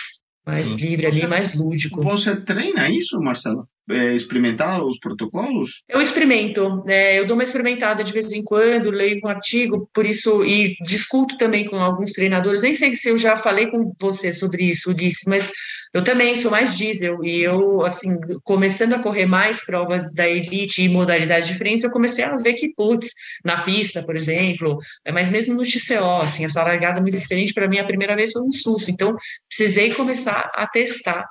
mais 0.45 0.67
Sim. 0.67 0.75
livre 0.75 1.05
ali, 1.05 1.27
mais 1.27 1.53
lúdico. 1.53 2.01
Você 2.01 2.35
treina 2.41 2.89
isso, 2.89 3.19
Marcelo? 3.19 3.67
É, 3.89 4.15
experimentar 4.15 4.81
os 4.83 4.99
protocolos? 4.99 5.83
Eu 5.89 5.99
experimento, 5.99 6.83
é, 6.87 7.19
eu 7.19 7.27
dou 7.27 7.35
uma 7.35 7.43
experimentada 7.43 8.03
de 8.03 8.13
vez 8.13 8.31
em 8.31 8.43
quando, 8.43 8.89
leio 8.89 9.19
um 9.23 9.27
artigo, 9.27 9.89
por 9.93 10.05
isso, 10.05 10.45
e 10.45 10.75
discuto 10.83 11.37
também 11.37 11.65
com 11.65 11.77
alguns 11.77 12.11
treinadores, 12.11 12.61
nem 12.61 12.73
sei 12.73 12.95
se 12.95 13.09
eu 13.09 13.17
já 13.17 13.35
falei 13.35 13.67
com 13.67 13.91
você 13.99 14.31
sobre 14.31 14.69
isso, 14.69 14.91
Ulisses, 14.91 15.23
mas 15.27 15.51
eu 15.93 16.03
também 16.03 16.35
sou 16.35 16.49
mais 16.49 16.77
diesel, 16.77 17.23
e 17.23 17.41
eu, 17.41 17.83
assim, 17.83 18.17
começando 18.43 18.93
a 18.93 18.99
correr 18.99 19.25
mais 19.25 19.63
provas 19.65 20.13
da 20.13 20.27
elite 20.27 20.81
e 20.81 20.89
modalidades 20.89 21.47
diferentes, 21.47 21.83
eu 21.83 21.91
comecei 21.91 22.23
a 22.23 22.35
ver 22.37 22.53
que, 22.53 22.73
putz, 22.73 23.09
na 23.43 23.63
pista, 23.63 24.01
por 24.03 24.15
exemplo, 24.15 24.77
é, 25.05 25.11
mas 25.11 25.29
mesmo 25.29 25.53
no 25.53 25.63
TCO, 25.63 26.21
assim, 26.21 26.45
essa 26.45 26.63
largada 26.63 27.01
muito 27.01 27.17
diferente, 27.17 27.53
para 27.53 27.67
mim, 27.67 27.79
a 27.79 27.85
primeira 27.85 28.15
vez 28.15 28.31
foi 28.31 28.41
um 28.41 28.51
susto, 28.51 28.89
então 28.89 29.15
precisei 29.49 29.91
começar 29.93 30.49
a 30.55 30.65
testar 30.67 31.25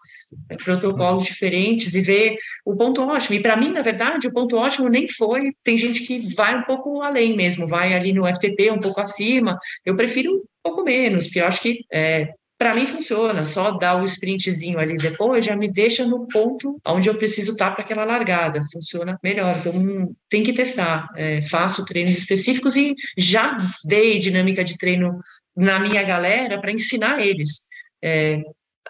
né, 0.48 0.56
protocolos 0.62 1.24
diferentes 1.24 1.94
e 1.94 2.00
ver 2.00 2.36
o 2.64 2.76
ponto 2.76 3.02
ótimo. 3.02 3.36
E 3.36 3.40
para 3.40 3.56
mim, 3.56 3.72
na 3.72 3.82
verdade, 3.82 4.28
o 4.28 4.32
ponto 4.32 4.56
ótimo 4.56 4.88
nem 4.88 5.08
foi. 5.08 5.52
Tem 5.64 5.76
gente 5.76 6.02
que 6.02 6.34
vai 6.34 6.56
um 6.56 6.62
pouco 6.62 7.02
além 7.02 7.36
mesmo, 7.36 7.66
vai 7.66 7.94
ali 7.94 8.12
no 8.12 8.26
FTP 8.26 8.70
um 8.70 8.80
pouco 8.80 9.00
acima. 9.00 9.56
Eu 9.84 9.96
prefiro 9.96 10.32
um 10.32 10.42
pouco 10.62 10.84
menos, 10.84 11.26
porque 11.26 11.40
eu 11.40 11.46
acho 11.46 11.60
que 11.60 11.80
é, 11.92 12.28
para 12.60 12.74
mim 12.74 12.86
funciona, 12.86 13.46
só 13.46 13.70
dar 13.70 13.94
o 13.96 14.04
sprintzinho 14.04 14.78
ali 14.78 14.94
depois 14.98 15.42
já 15.46 15.56
me 15.56 15.66
deixa 15.66 16.04
no 16.04 16.28
ponto 16.28 16.78
onde 16.86 17.08
eu 17.08 17.14
preciso 17.16 17.52
estar 17.52 17.70
tá 17.70 17.74
para 17.74 17.82
aquela 17.82 18.04
largada, 18.04 18.60
funciona 18.70 19.18
melhor. 19.24 19.60
Então 19.60 20.14
tem 20.28 20.42
que 20.42 20.52
testar, 20.52 21.08
é, 21.16 21.40
faço 21.40 21.86
treinos 21.86 22.18
específicos 22.18 22.76
e 22.76 22.94
já 23.16 23.56
dei 23.82 24.18
dinâmica 24.18 24.62
de 24.62 24.76
treino 24.76 25.18
na 25.56 25.80
minha 25.80 26.02
galera 26.02 26.60
para 26.60 26.70
ensinar 26.70 27.18
eles. 27.18 27.62
É, 28.04 28.42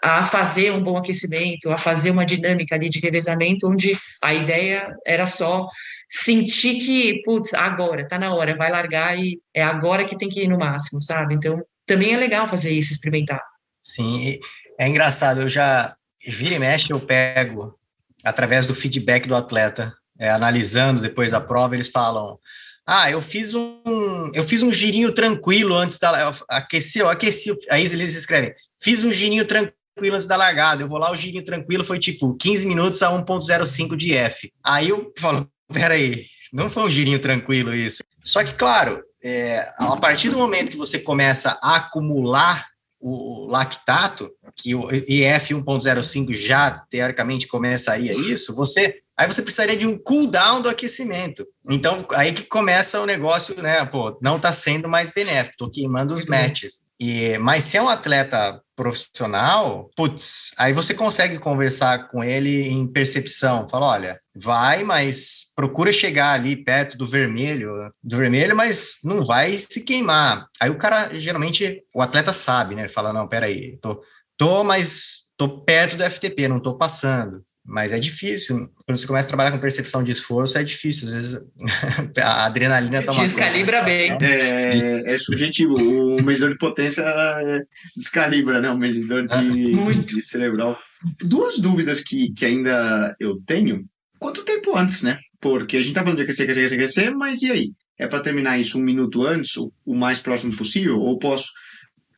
a 0.02 0.24
fazer 0.24 0.72
um 0.72 0.82
bom 0.82 0.96
aquecimento, 0.96 1.70
a 1.70 1.76
fazer 1.76 2.10
uma 2.10 2.26
dinâmica 2.26 2.74
ali 2.74 2.88
de 2.88 2.98
revezamento, 2.98 3.68
onde 3.68 3.96
a 4.20 4.34
ideia 4.34 4.88
era 5.06 5.26
só 5.26 5.68
sentir 6.08 6.80
que, 6.84 7.22
putz, 7.22 7.54
agora, 7.54 8.08
tá 8.08 8.18
na 8.18 8.34
hora, 8.34 8.56
vai 8.56 8.70
largar 8.70 9.16
e 9.16 9.38
é 9.54 9.62
agora 9.62 10.04
que 10.04 10.16
tem 10.16 10.28
que 10.28 10.42
ir 10.42 10.48
no 10.48 10.58
máximo, 10.58 11.00
sabe? 11.02 11.34
Então, 11.34 11.62
também 11.86 12.14
é 12.14 12.16
legal 12.16 12.46
fazer 12.46 12.70
isso, 12.70 12.92
experimentar. 12.92 13.49
Sim, 13.80 14.38
é 14.78 14.88
engraçado, 14.88 15.40
eu 15.40 15.48
já, 15.48 15.96
vira 16.26 16.54
e 16.54 16.58
mexe, 16.58 16.92
eu 16.92 17.00
pego, 17.00 17.78
através 18.22 18.66
do 18.66 18.74
feedback 18.74 19.26
do 19.26 19.36
atleta, 19.36 19.94
é, 20.18 20.30
analisando 20.30 21.00
depois 21.00 21.32
da 21.32 21.40
prova, 21.40 21.74
eles 21.74 21.88
falam, 21.88 22.38
ah, 22.86 23.10
eu 23.10 23.20
fiz 23.20 23.54
um, 23.54 24.30
eu 24.34 24.44
fiz 24.44 24.62
um 24.62 24.72
girinho 24.72 25.12
tranquilo 25.12 25.74
antes 25.74 25.98
da, 25.98 26.30
aqueceu, 26.48 27.08
aqueci, 27.08 27.54
aí 27.70 27.84
eles 27.84 28.14
escrevem, 28.14 28.52
fiz 28.78 29.04
um 29.04 29.10
girinho 29.10 29.44
tranquilo 29.46 29.80
tranquilo 30.00 30.16
antes 30.16 30.26
da 30.26 30.36
largada. 30.36 30.82
Eu 30.82 30.88
vou 30.88 30.98
lá, 30.98 31.10
o 31.10 31.16
girinho 31.16 31.44
tranquilo 31.44 31.84
foi 31.84 31.98
tipo 31.98 32.34
15 32.34 32.66
minutos 32.66 33.02
a 33.02 33.10
1.05 33.10 33.96
de 33.96 34.14
F. 34.14 34.52
Aí 34.64 34.88
eu 34.88 35.12
falo, 35.18 35.48
peraí, 35.72 36.24
não 36.52 36.70
foi 36.70 36.84
um 36.84 36.90
girinho 36.90 37.18
tranquilo 37.18 37.74
isso. 37.74 38.02
Só 38.22 38.42
que, 38.42 38.54
claro, 38.54 39.02
é, 39.22 39.70
a 39.78 39.96
partir 39.96 40.30
do 40.30 40.38
momento 40.38 40.70
que 40.70 40.76
você 40.76 40.98
começa 40.98 41.58
a 41.62 41.76
acumular 41.76 42.66
o 43.00 43.46
lactato, 43.46 44.30
que 44.54 44.74
o 44.74 44.90
IF 44.90 45.54
1.05 45.54 46.34
já 46.34 46.70
teoricamente 46.90 47.46
começaria 47.48 48.12
isso, 48.12 48.54
você 48.54 49.02
Aí 49.20 49.30
você 49.30 49.42
precisaria 49.42 49.76
de 49.76 49.86
um 49.86 49.98
cooldown 49.98 50.62
do 50.62 50.68
aquecimento. 50.70 51.46
Então, 51.68 52.06
aí 52.14 52.32
que 52.32 52.42
começa 52.42 52.98
o 53.02 53.04
negócio, 53.04 53.54
né? 53.60 53.84
Pô, 53.84 54.18
não 54.22 54.36
está 54.36 54.50
sendo 54.50 54.88
mais 54.88 55.10
benéfico, 55.10 55.52
estou 55.52 55.70
queimando 55.70 56.14
os 56.14 56.24
matches. 56.24 56.84
E, 56.98 57.36
mas 57.36 57.64
se 57.64 57.76
é 57.76 57.82
um 57.82 57.88
atleta 57.90 58.62
profissional, 58.80 59.90
putz, 59.94 60.52
aí 60.56 60.72
você 60.72 60.94
consegue 60.94 61.38
conversar 61.38 62.08
com 62.08 62.24
ele 62.24 62.66
em 62.66 62.90
percepção. 62.90 63.68
Fala, 63.68 63.88
olha, 63.88 64.20
vai, 64.34 64.82
mas 64.82 65.52
procura 65.54 65.92
chegar 65.92 66.32
ali 66.32 66.56
perto 66.56 66.96
do 66.96 67.06
vermelho, 67.06 67.92
do 68.02 68.16
vermelho, 68.16 68.56
mas 68.56 68.96
não 69.04 69.22
vai 69.22 69.58
se 69.58 69.82
queimar. 69.82 70.46
Aí 70.58 70.70
o 70.70 70.78
cara, 70.78 71.10
geralmente, 71.12 71.82
o 71.94 72.00
atleta 72.00 72.32
sabe, 72.32 72.74
né? 72.74 72.82
Ele 72.82 72.88
fala, 72.88 73.12
não, 73.12 73.28
peraí, 73.28 73.78
tô, 73.82 74.02
tô, 74.38 74.64
mas 74.64 75.28
tô 75.36 75.60
perto 75.62 75.98
do 75.98 76.10
FTP, 76.10 76.48
não 76.48 76.58
tô 76.58 76.74
passando. 76.74 77.44
Mas 77.64 77.92
é 77.92 77.98
difícil. 77.98 78.68
Quando 78.86 78.98
você 78.98 79.06
começa 79.06 79.26
a 79.26 79.28
trabalhar 79.28 79.52
com 79.52 79.58
percepção 79.58 80.02
de 80.02 80.12
esforço, 80.12 80.58
é 80.58 80.64
difícil. 80.64 81.06
Às 81.08 81.14
vezes 81.14 81.46
a 82.20 82.46
adrenalina 82.46 83.02
toma. 83.02 83.22
Descalibra 83.22 83.82
bem. 83.82 84.16
É, 84.22 85.14
é, 85.14 85.18
subjetivo. 85.18 85.74
O 85.74 86.22
medidor 86.22 86.50
de 86.50 86.58
potência 86.58 87.02
é, 87.02 87.60
descalibra, 87.96 88.60
né? 88.60 88.70
O 88.70 88.78
medidor 88.78 89.26
de, 89.26 90.04
de 90.04 90.22
cerebral. 90.22 90.78
Duas 91.20 91.58
dúvidas 91.58 92.00
que, 92.00 92.32
que 92.32 92.44
ainda 92.44 93.14
eu 93.20 93.40
tenho. 93.46 93.84
Quanto 94.18 94.44
tempo 94.44 94.76
antes, 94.76 95.02
né? 95.02 95.18
Porque 95.40 95.76
a 95.76 95.82
gente 95.82 95.94
tá 95.94 96.02
falando 96.02 96.18
de 96.18 96.24
aquecer, 96.24 96.44
aquecer, 96.44 96.64
aquecer, 96.64 96.78
aquecer, 96.78 97.16
mas 97.16 97.42
e 97.42 97.50
aí? 97.50 97.72
É 97.98 98.06
para 98.06 98.20
terminar 98.20 98.58
isso 98.58 98.78
um 98.78 98.82
minuto 98.82 99.26
antes, 99.26 99.56
o, 99.58 99.70
o 99.84 99.94
mais 99.94 100.18
próximo 100.18 100.56
possível? 100.56 100.98
Ou 100.98 101.18
posso. 101.18 101.50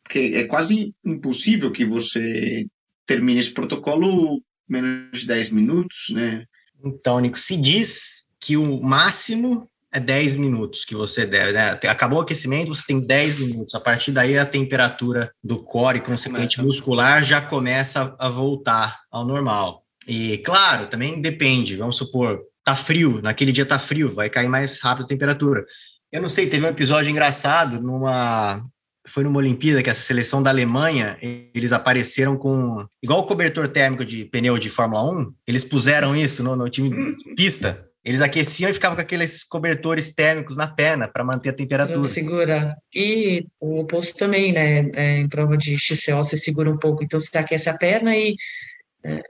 Porque 0.02 0.33
é 0.35 0.44
quase 0.44 0.94
impossível 1.05 1.72
que 1.72 1.85
você 1.85 2.64
termine 3.07 3.40
esse 3.40 3.52
protocolo 3.52 4.40
menos 4.72 5.20
de 5.20 5.26
10 5.26 5.50
minutos, 5.50 6.11
né? 6.11 6.44
Então, 6.85 7.20
Nico, 7.20 7.38
se 7.38 7.56
diz 7.56 8.24
que 8.40 8.56
o 8.56 8.82
máximo 8.82 9.68
é 9.92 10.00
10 10.00 10.37
minutos 10.37 10.85
que 10.85 10.94
você 10.94 11.26
deve, 11.26 11.52
né? 11.52 11.78
Acabou 11.88 12.18
o 12.18 12.22
aquecimento, 12.22 12.74
você 12.74 12.82
tem 12.87 12.98
10 12.98 13.37
minutos. 13.37 13.74
A 13.74 13.80
partir 13.80 14.11
daí, 14.11 14.38
a 14.38 14.46
temperatura 14.46 15.30
do 15.44 15.62
core, 15.62 16.00
consequente 16.00 16.56
começa. 16.56 16.62
muscular, 16.62 17.22
já 17.22 17.42
começa 17.42 18.16
a 18.18 18.28
voltar 18.28 19.02
ao 19.11 19.26
normal. 19.26 19.85
E, 20.08 20.38
claro, 20.38 20.87
também 20.87 21.20
depende. 21.20 21.76
Vamos 21.76 21.96
supor, 21.96 22.40
tá 22.64 22.74
frio, 22.74 23.20
naquele 23.22 23.52
dia 23.52 23.66
tá 23.66 23.78
frio, 23.78 24.12
vai 24.12 24.30
cair 24.30 24.48
mais 24.48 24.80
rápido 24.80 25.04
a 25.04 25.08
temperatura. 25.08 25.64
Eu 26.11 26.22
não 26.22 26.28
sei, 26.28 26.48
teve 26.48 26.64
um 26.64 26.70
episódio 26.70 27.11
engraçado 27.11 27.80
numa 27.80 28.64
foi 29.07 29.25
numa 29.25 29.38
Olimpíada 29.38 29.83
que 29.83 29.91
essa 29.91 30.03
seleção 30.03 30.43
da 30.43 30.51
Alemanha, 30.51 31.19
eles 31.55 31.73
apareceram 31.73 32.37
com 32.37 32.87
igual 33.03 33.21
o 33.21 33.27
cobertor 33.27 33.69
térmico 33.69 34.05
de 34.05 34.25
pneu 34.25 34.59
de 34.59 34.71
Fórmula 34.71 35.03
1, 35.11 35.33
eles 35.47 35.65
puseram 35.65 36.15
isso 36.15 36.43
no, 36.43 36.55
no 36.57 36.69
time 36.69 36.91
de 37.17 37.35
pista. 37.35 37.85
Eles 38.05 38.21
aqueciam 38.21 38.69
e 38.69 38.75
ficavam 38.75 38.97
com 38.97 39.03
aqueles 39.03 39.45
cobertores 39.45 40.12
térmicos 40.12 40.57
na 40.57 40.67
perna 40.67 41.07
para 41.07 41.23
manter 41.23 41.51
a 41.51 41.53
temperatura. 41.53 42.03
Segura. 42.05 42.77
E 42.93 43.47
o 43.61 43.81
oposto 43.81 44.19
também, 44.19 44.53
né? 44.53 44.91
É, 44.95 45.19
em 45.19 45.29
prova 45.29 45.57
de 45.57 45.79
XCO 45.79 46.17
você 46.17 46.37
segura 46.37 46.69
um 46.69 46.79
pouco, 46.79 47.05
então 47.05 47.21
você 47.21 47.38
aquece 47.38 47.69
a 47.69 47.77
perna 47.79 48.17
e 48.17 48.35
É, 48.35 48.37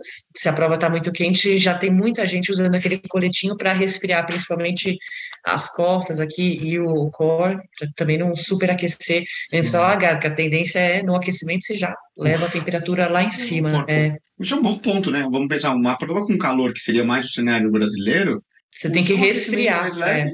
se 0.01 0.49
a 0.49 0.53
prova 0.53 0.75
está 0.75 0.91
muito 0.91 1.11
quente, 1.13 1.59
já 1.59 1.77
tem 1.77 1.91
muita 1.91 2.27
gente 2.27 2.51
usando 2.51 2.75
aquele 2.75 3.01
coletinho 3.09 3.57
para 3.57 3.73
resfriar, 3.73 4.27
principalmente 4.27 4.97
as 5.45 5.73
costas 5.75 6.21
aqui 6.21 6.59
e 6.63 6.79
o 6.79 7.11
core, 7.11 7.57
para 7.79 7.89
também 7.97 8.19
não 8.19 8.35
superaquecer 8.35 9.25
antes 9.53 9.73
da 9.73 9.81
largada, 9.81 10.19
que 10.19 10.27
a 10.27 10.35
tendência 10.35 10.79
é 10.79 11.03
no 11.03 11.17
aquecimento 11.17 11.65
você 11.65 11.75
já 11.75 11.95
leva 12.17 12.47
a 12.47 12.51
temperatura 12.51 13.09
lá 13.09 13.23
em 13.23 13.31
cima. 13.31 13.85
É. 13.89 14.17
Isso 14.39 14.55
é 14.55 14.57
um 14.59 14.63
bom 14.63 14.79
ponto, 14.79 15.11
né? 15.11 15.23
Vamos 15.23 15.49
pensar, 15.49 15.75
uma 15.75 15.97
prova 15.97 16.27
com 16.27 16.37
calor, 16.37 16.73
que 16.73 16.81
seria 16.81 17.05
mais 17.05 17.27
o 17.27 17.33
cenário 17.33 17.71
brasileiro. 17.71 18.43
Você 18.75 18.91
tem 18.91 19.05
que 19.05 19.15
resfriar. 19.15 19.91
É. 20.03 20.31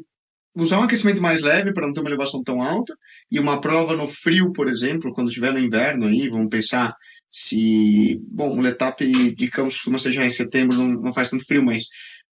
Usar 0.54 0.80
um 0.80 0.84
aquecimento 0.84 1.22
mais 1.22 1.42
leve 1.42 1.72
para 1.72 1.86
não 1.86 1.92
ter 1.92 2.00
uma 2.00 2.10
elevação 2.10 2.42
tão 2.42 2.60
alta, 2.62 2.92
e 3.30 3.38
uma 3.38 3.60
prova 3.60 3.96
no 3.96 4.08
frio, 4.08 4.52
por 4.52 4.68
exemplo, 4.68 5.12
quando 5.12 5.28
estiver 5.28 5.52
no 5.52 5.58
inverno 5.58 6.06
aí, 6.06 6.28
vamos 6.28 6.48
pensar 6.48 6.94
se. 7.30 8.20
Bom, 8.30 8.56
o 8.56 8.60
Letap 8.60 9.04
de 9.04 9.48
Campos 9.48 9.74
costuma 9.74 9.98
ser 9.98 10.12
já 10.12 10.24
em 10.24 10.30
setembro, 10.30 10.76
não, 10.76 10.88
não 10.88 11.12
faz 11.12 11.30
tanto 11.30 11.44
frio, 11.44 11.64
mas 11.64 11.86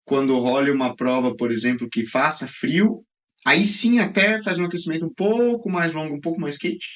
quando 0.05 0.39
rola 0.39 0.71
uma 0.71 0.95
prova, 0.95 1.35
por 1.35 1.51
exemplo, 1.51 1.89
que 1.89 2.07
faça 2.07 2.47
frio, 2.47 3.03
aí 3.45 3.65
sim 3.65 3.99
até 3.99 4.41
faz 4.43 4.59
um 4.59 4.65
aquecimento 4.65 5.07
um 5.07 5.13
pouco 5.13 5.71
mais 5.71 5.93
longo, 5.93 6.15
um 6.15 6.21
pouco 6.21 6.41
mais 6.41 6.57
quente. 6.57 6.87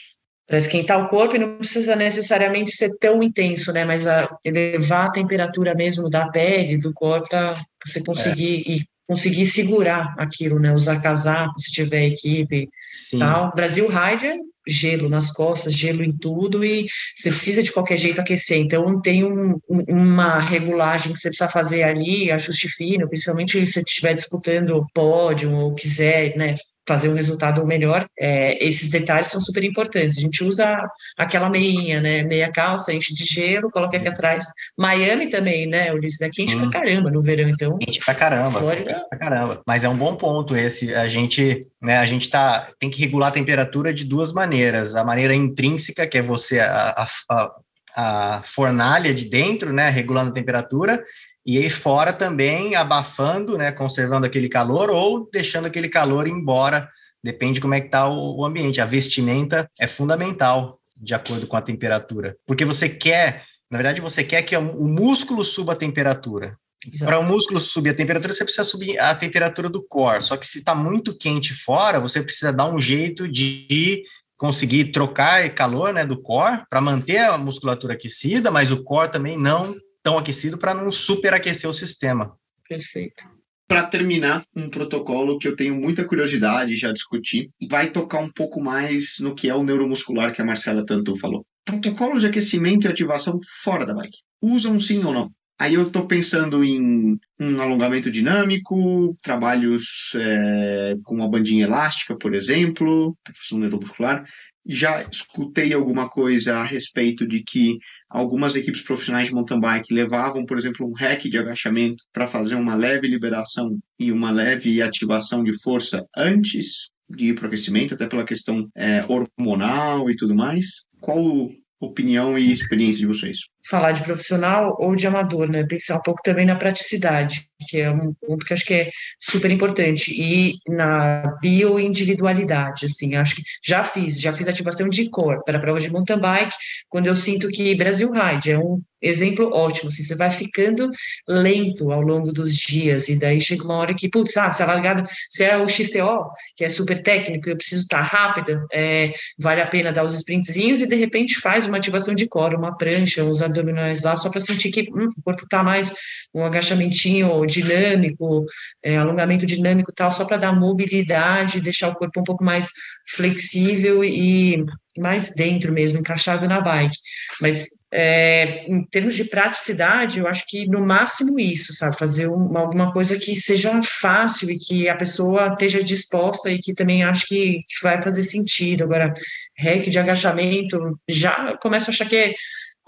Para 0.47 0.59
esquentar 0.59 1.05
o 1.05 1.09
corpo 1.09 1.37
e 1.37 1.39
não 1.39 1.59
precisa 1.59 1.95
necessariamente 1.95 2.71
ser 2.71 2.91
tão 2.99 3.23
intenso, 3.23 3.71
né? 3.71 3.85
Mas 3.85 4.07
a 4.07 4.29
elevar 4.45 5.09
a 5.09 5.13
temperatura 5.13 5.75
mesmo 5.75 6.09
da 6.09 6.29
pele, 6.29 6.79
do 6.79 6.93
corpo, 6.93 7.29
para 7.29 7.53
você 7.85 8.03
conseguir 8.03 8.65
é. 8.67 8.73
e 8.73 8.85
conseguir 9.07 9.45
segurar 9.47 10.15
aquilo, 10.19 10.59
né? 10.59 10.73
Usar 10.73 11.03
casaco 11.03 11.59
se 11.61 11.71
tiver 11.73 12.07
equipe, 12.07 12.69
Sim. 12.91 13.19
tal. 13.19 13.53
Brasil 13.55 13.89
Ride 13.89 14.27
é 14.27 14.37
gelo 14.69 15.09
nas 15.09 15.31
costas, 15.31 15.75
gelo 15.75 16.03
em 16.03 16.17
tudo 16.17 16.65
e 16.65 16.87
você 17.15 17.31
precisa 17.31 17.63
de 17.63 17.73
qualquer 17.73 17.97
jeito 17.97 18.21
aquecer. 18.21 18.59
Então 18.59 19.01
tem 19.01 19.25
um, 19.25 19.59
uma 19.69 20.39
regulagem 20.39 21.13
que 21.13 21.19
você 21.19 21.29
precisa 21.29 21.51
fazer 21.51 21.83
ali, 21.83 22.31
ajuste 22.31 22.69
fino, 22.69 23.09
principalmente 23.09 23.67
se 23.67 23.73
você 23.73 23.81
estiver 23.81 24.15
disputando 24.15 24.87
pódio 24.95 25.55
ou 25.55 25.75
quiser, 25.75 26.37
né? 26.37 26.55
Fazer 26.89 27.11
um 27.11 27.15
resultado 27.15 27.65
melhor, 27.67 28.07
é, 28.19 28.65
esses 28.67 28.89
detalhes 28.89 29.29
são 29.29 29.41
super 29.41 29.63
importantes. 29.63 30.17
A 30.17 30.23
gente 30.23 30.43
usa 30.43 30.81
aquela 31.17 31.51
meinha, 31.51 32.01
né? 32.01 32.23
Meia 32.23 32.51
calça, 32.51 32.93
enche 32.93 33.15
de 33.15 33.25
gelo, 33.25 33.71
coloca 33.71 33.99
aqui 33.99 34.09
atrás. 34.09 34.47
Miami 34.77 35.29
também, 35.29 35.67
né? 35.67 35.93
Ulisses, 35.93 36.23
é 36.23 36.31
quente 36.31 36.57
hum. 36.57 36.63
pra 36.63 36.81
caramba 36.81 37.11
no 37.11 37.21
verão, 37.21 37.49
então. 37.49 37.77
Quente 37.77 38.01
pra 38.03 38.15
caramba. 38.15 38.59
Flórida... 38.59 39.05
Pra 39.11 39.19
caramba. 39.19 39.63
Mas 39.67 39.85
é 39.85 39.89
um 39.89 39.97
bom 39.97 40.17
ponto 40.17 40.57
esse. 40.57 40.95
A 40.95 41.07
gente, 41.07 41.69
né, 41.81 41.99
a 41.99 42.07
gente 42.07 42.31
tá, 42.31 42.69
tem 42.79 42.89
que 42.89 43.01
regular 43.01 43.29
a 43.29 43.33
temperatura 43.33 43.93
de 43.93 44.05
duas 44.05 44.33
maneiras. 44.33 44.95
A 44.95 45.05
maneira 45.05 45.35
intrínseca, 45.35 46.07
que 46.07 46.17
é 46.17 46.23
você, 46.23 46.59
a, 46.59 47.07
a, 47.31 47.51
a 47.95 48.43
fornalha 48.43 49.13
de 49.13 49.27
dentro, 49.27 49.73
né? 49.75 49.91
Regulando 49.91 50.31
a 50.31 50.35
temperatura, 50.35 51.03
e 51.49 51.57
aí 51.57 51.71
fora 51.71 52.13
também 52.13 52.77
abafando, 52.77 53.57
né, 53.57 53.73
conservando 53.73 54.27
aquele 54.27 54.51
calor 54.51 54.91
ou 54.91 55.27
deixando 55.33 55.65
aquele 55.65 55.89
calor 55.89 56.29
embora, 56.29 56.91
depende 57.25 57.59
como 57.59 57.73
é 57.73 57.81
que 57.81 57.87
está 57.87 58.07
o, 58.07 58.41
o 58.41 58.45
ambiente. 58.45 58.83
A 58.83 58.85
vestimenta 58.85 59.67
é 59.81 59.87
fundamental 59.87 60.79
de 60.95 61.15
acordo 61.15 61.47
com 61.47 61.57
a 61.57 61.63
temperatura, 61.63 62.37
porque 62.47 62.67
você 62.67 62.87
quer, 62.87 63.45
na 63.71 63.79
verdade, 63.79 63.99
você 63.99 64.23
quer 64.23 64.43
que 64.43 64.55
o 64.59 64.89
músculo 64.89 65.43
suba 65.43 65.73
a 65.73 65.77
temperatura. 65.77 66.55
Para 66.99 67.19
o 67.19 67.27
músculo 67.27 67.59
subir 67.59 67.91
a 67.91 67.95
temperatura, 67.95 68.35
você 68.35 68.45
precisa 68.45 68.65
subir 68.65 68.99
a 68.99 69.15
temperatura 69.15 69.71
do 69.71 69.83
core. 69.83 70.21
Só 70.21 70.37
que 70.37 70.47
se 70.47 70.59
está 70.59 70.75
muito 70.75 71.17
quente 71.17 71.55
fora, 71.55 71.99
você 71.99 72.23
precisa 72.23 72.53
dar 72.53 72.71
um 72.71 72.79
jeito 72.79 73.27
de 73.27 74.03
conseguir 74.37 74.93
trocar 74.93 75.49
calor 75.55 75.95
né, 75.95 76.05
do 76.05 76.21
core 76.21 76.63
para 76.69 76.83
manter 76.83 77.21
a 77.21 77.39
musculatura 77.39 77.95
aquecida, 77.95 78.51
mas 78.51 78.71
o 78.71 78.85
core 78.85 79.11
também 79.11 79.39
não 79.39 79.75
tão 80.03 80.19
aquecido 80.19 80.59
para 80.59 80.75
não 80.75 80.91
superaquecer 80.91 81.69
o 81.69 81.73
sistema. 81.73 82.37
Perfeito. 82.69 83.29
Para 83.69 83.85
terminar, 83.85 84.45
um 84.57 84.71
protocolo 84.71 85.39
que 85.39 85.47
eu 85.47 85.55
tenho 85.55 85.75
muita 85.75 86.05
curiosidade, 86.05 86.77
já 86.77 86.91
discuti, 86.91 87.51
vai 87.69 87.91
tocar 87.91 88.19
um 88.19 88.33
pouco 88.33 88.63
mais 88.63 89.17
no 89.21 89.35
que 89.35 89.51
é 89.51 89.55
o 89.55 89.63
neuromuscular 89.63 90.35
que 90.35 90.41
a 90.41 90.45
Marcela 90.45 90.87
tanto 90.87 91.15
falou. 91.17 91.45
Protocolos 91.67 92.23
de 92.23 92.29
aquecimento 92.29 92.87
e 92.87 92.91
ativação 92.91 93.39
fora 93.63 93.85
da 93.85 93.93
bike. 93.93 94.17
Usam 94.41 94.81
sim 94.81 95.05
ou 95.05 95.13
não? 95.13 95.31
Aí 95.61 95.75
eu 95.75 95.89
estou 95.89 96.07
pensando 96.07 96.65
em 96.65 97.19
um 97.39 97.61
alongamento 97.61 98.11
dinâmico, 98.11 99.13
trabalhos 99.21 100.13
é, 100.15 100.97
com 101.03 101.17
uma 101.17 101.29
bandinha 101.29 101.65
elástica, 101.65 102.17
por 102.17 102.33
exemplo, 102.33 103.15
um 103.53 103.59
neuromuscular, 103.59 104.25
já 104.69 105.03
escutei 105.11 105.73
alguma 105.73 106.11
coisa 106.11 106.57
a 106.57 106.65
respeito 106.65 107.27
de 107.27 107.43
que 107.43 107.79
algumas 108.09 108.55
equipes 108.55 108.83
profissionais 108.83 109.29
de 109.29 109.35
mountain 109.35 109.59
bike 109.59 109.95
levavam, 109.95 110.45
por 110.45 110.59
exemplo, 110.59 110.87
um 110.87 110.93
rack 110.93 111.31
de 111.31 111.39
agachamento 111.39 112.05
para 112.13 112.29
fazer 112.29 112.55
uma 112.55 112.75
leve 112.75 113.09
liberação 113.09 113.79
e 113.99 114.13
uma 114.13 114.31
leve 114.31 114.83
ativação 114.83 115.43
de 115.43 115.59
força 115.63 116.07
antes 116.15 116.91
de 117.09 117.29
ir 117.29 117.35
para 117.35 117.45
o 117.45 117.47
aquecimento, 117.47 117.95
até 117.95 118.07
pela 118.07 118.25
questão 118.25 118.69
é, 118.77 119.03
hormonal 119.09 120.11
e 120.11 120.17
tudo 120.17 120.35
mais. 120.35 120.85
Qual 121.01 121.51
opinião 121.81 122.39
e 122.39 122.53
experiência 122.53 123.01
de 123.01 123.07
vocês? 123.07 123.39
Falar 123.69 123.93
de 123.93 124.03
profissional 124.03 124.77
ou 124.79 124.95
de 124.97 125.07
amador, 125.07 125.49
né? 125.49 125.65
Pensar 125.65 125.99
um 125.99 126.03
pouco 126.03 126.23
também 126.23 126.47
na 126.47 126.57
praticidade, 126.57 127.49
que 127.69 127.81
é 127.81 127.91
um 127.91 128.15
ponto 128.15 128.47
que 128.47 128.55
acho 128.55 128.65
que 128.65 128.75
é 128.75 128.91
super 129.21 129.51
importante, 129.51 130.13
e 130.13 130.59
na 130.69 131.37
bioindividualidade, 131.43 132.87
assim, 132.87 133.17
acho 133.17 133.37
que 133.37 133.43
já 133.65 133.83
fiz, 133.83 134.21
já 134.21 134.33
fiz 134.33 134.49
ativação 134.49 134.89
de 134.89 135.11
cor 135.11 135.43
para 135.45 135.59
prova 135.59 135.81
de 135.81 135.91
mountain 135.91 136.19
bike, 136.19 136.55
quando 136.89 137.09
eu 137.09 137.15
sinto 137.15 137.49
que 137.49 137.75
Brasil 137.75 138.11
Ride 138.13 138.53
é 138.53 138.59
um 138.59 138.81
exemplo 139.01 139.51
ótimo, 139.53 139.89
assim, 139.89 140.03
você 140.03 140.17
vai 140.17 140.31
ficando 140.31 140.91
lento 141.29 141.93
ao 141.93 142.01
longo 142.01 142.33
dos 142.33 142.53
dias, 142.53 143.09
e 143.09 143.19
daí 143.19 143.41
chega 143.41 143.65
uma 143.65 143.77
hora 143.77 143.95
que, 143.95 144.09
putz, 144.09 144.37
ah, 144.37 144.51
se 144.51 144.63
a 144.63 144.67
largada, 144.67 145.05
se 145.31 145.45
é 145.45 145.57
o 145.57 145.69
XCO, 145.69 146.31
que 146.57 146.65
é 146.65 146.69
super 146.69 147.01
técnico, 147.03 147.49
eu 147.49 147.57
preciso 147.57 147.83
estar 147.83 148.01
rápida, 148.01 148.65
é, 148.73 149.13
vale 149.39 149.61
a 149.61 149.67
pena 149.67 149.93
dar 149.93 150.05
os 150.05 150.15
sprintzinhos 150.15 150.81
e 150.81 150.87
de 150.87 150.97
repente 150.97 151.41
faz 151.41 151.67
uma 151.67 151.77
ativação 151.77 152.15
de 152.15 152.27
core, 152.27 152.57
uma 152.57 152.77
prancha, 152.77 153.25
uns 153.25 153.41
abdominais 153.59 154.03
lá, 154.03 154.17
só 154.17 154.31
para 154.31 154.41
sentir 154.41 154.71
que 154.71 154.89
hum, 154.93 155.09
o 155.19 155.23
corpo 155.23 155.45
está 155.45 155.63
mais 155.63 155.93
um 156.35 156.45
agachamentinho 156.45 157.45
dinâmico, 157.47 158.45
é, 158.83 158.97
alongamento 158.97 159.47
dinâmico 159.47 159.93
tal, 159.93 160.11
só 160.11 160.25
para 160.25 160.37
dar 160.37 160.53
mobilidade, 160.53 161.61
deixar 161.61 161.89
o 161.89 161.95
corpo 161.95 162.21
um 162.21 162.25
pouco 162.25 162.45
mais 162.45 162.71
flexível 163.07 164.05
e 164.05 164.65
mais 164.99 165.33
dentro 165.35 165.73
mesmo, 165.73 166.01
encaixado 166.01 166.47
na 166.49 166.61
bike. 166.61 166.97
Mas 167.41 167.67
é, 167.91 168.67
em 168.67 168.85
termos 168.85 169.15
de 169.15 169.25
praticidade, 169.25 170.19
eu 170.19 170.27
acho 170.27 170.45
que 170.47 170.67
no 170.67 170.85
máximo 170.85 171.39
isso, 171.41 171.73
sabe? 171.73 171.99
Fazer 171.99 172.27
uma, 172.27 172.61
alguma 172.61 172.93
coisa 172.93 173.19
que 173.19 173.35
seja 173.37 173.81
fácil 173.83 174.51
e 174.51 174.59
que 174.59 174.89
a 174.89 174.97
pessoa 174.97 175.49
esteja 175.49 175.83
disposta 175.83 176.51
e 176.51 176.59
que 176.59 176.75
também 176.75 177.03
acho 177.03 177.27
que, 177.27 177.63
que 177.67 177.83
vai 177.83 177.97
fazer 178.03 178.23
sentido. 178.23 178.85
Agora, 178.85 179.15
rec 179.57 179.89
de 179.89 179.99
agachamento, 179.99 180.99
já 181.09 181.57
começo 181.57 181.91
a 181.91 181.93
achar 181.93 182.09
que 182.09 182.35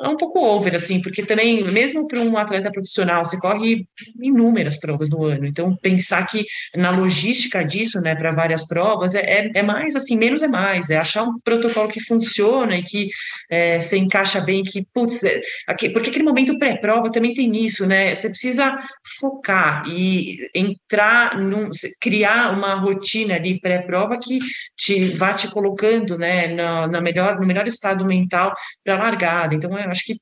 é 0.02 0.08
um 0.08 0.16
pouco 0.16 0.40
over, 0.40 0.74
assim, 0.74 1.00
porque 1.02 1.22
também, 1.22 1.62
mesmo 1.64 2.08
para 2.08 2.20
um 2.20 2.36
atleta 2.38 2.70
profissional, 2.70 3.24
você 3.24 3.38
corre 3.38 3.86
inúmeras 4.20 4.78
provas 4.78 5.10
no 5.10 5.24
ano. 5.24 5.46
Então, 5.46 5.76
pensar 5.76 6.26
que 6.26 6.46
na 6.74 6.90
logística 6.90 7.62
disso, 7.62 8.00
né, 8.00 8.14
para 8.14 8.30
várias 8.30 8.66
provas, 8.66 9.14
é, 9.14 9.20
é, 9.20 9.50
é, 9.56 9.62
mais 9.62 9.94
assim, 9.94 10.16
menos 10.16 10.42
é 10.42 10.48
mais, 10.48 10.88
é 10.88 10.96
achar 10.96 11.24
um 11.24 11.36
protocolo 11.44 11.88
que 11.88 12.00
funciona 12.00 12.76
e 12.78 12.82
que 12.82 13.08
é, 13.50 13.78
você 13.78 13.98
encaixa 13.98 14.40
bem, 14.40 14.62
que, 14.62 14.84
putz, 14.94 15.22
é, 15.22 15.40
aqui, 15.66 15.90
porque 15.90 16.08
aquele 16.08 16.24
momento 16.24 16.58
pré-prova 16.58 17.12
também 17.12 17.34
tem 17.34 17.50
isso, 17.62 17.86
né? 17.86 18.14
Você 18.14 18.30
precisa 18.30 18.78
focar 19.18 19.84
e 19.86 20.48
entrar, 20.54 21.38
num, 21.38 21.68
criar 22.00 22.56
uma 22.56 22.74
rotina 22.74 23.34
ali 23.34 23.60
pré-prova 23.60 24.18
que 24.18 24.38
te 24.76 25.00
vá 25.10 25.34
te 25.34 25.48
colocando, 25.48 26.16
né, 26.16 26.48
na, 26.48 27.00
melhor, 27.02 27.38
no 27.38 27.46
melhor 27.46 27.66
estado 27.66 28.04
mental 28.06 28.54
para 28.82 28.96
largada. 28.96 29.54
Então, 29.54 29.76
é 29.76 29.89
acho 29.90 30.04
que, 30.04 30.16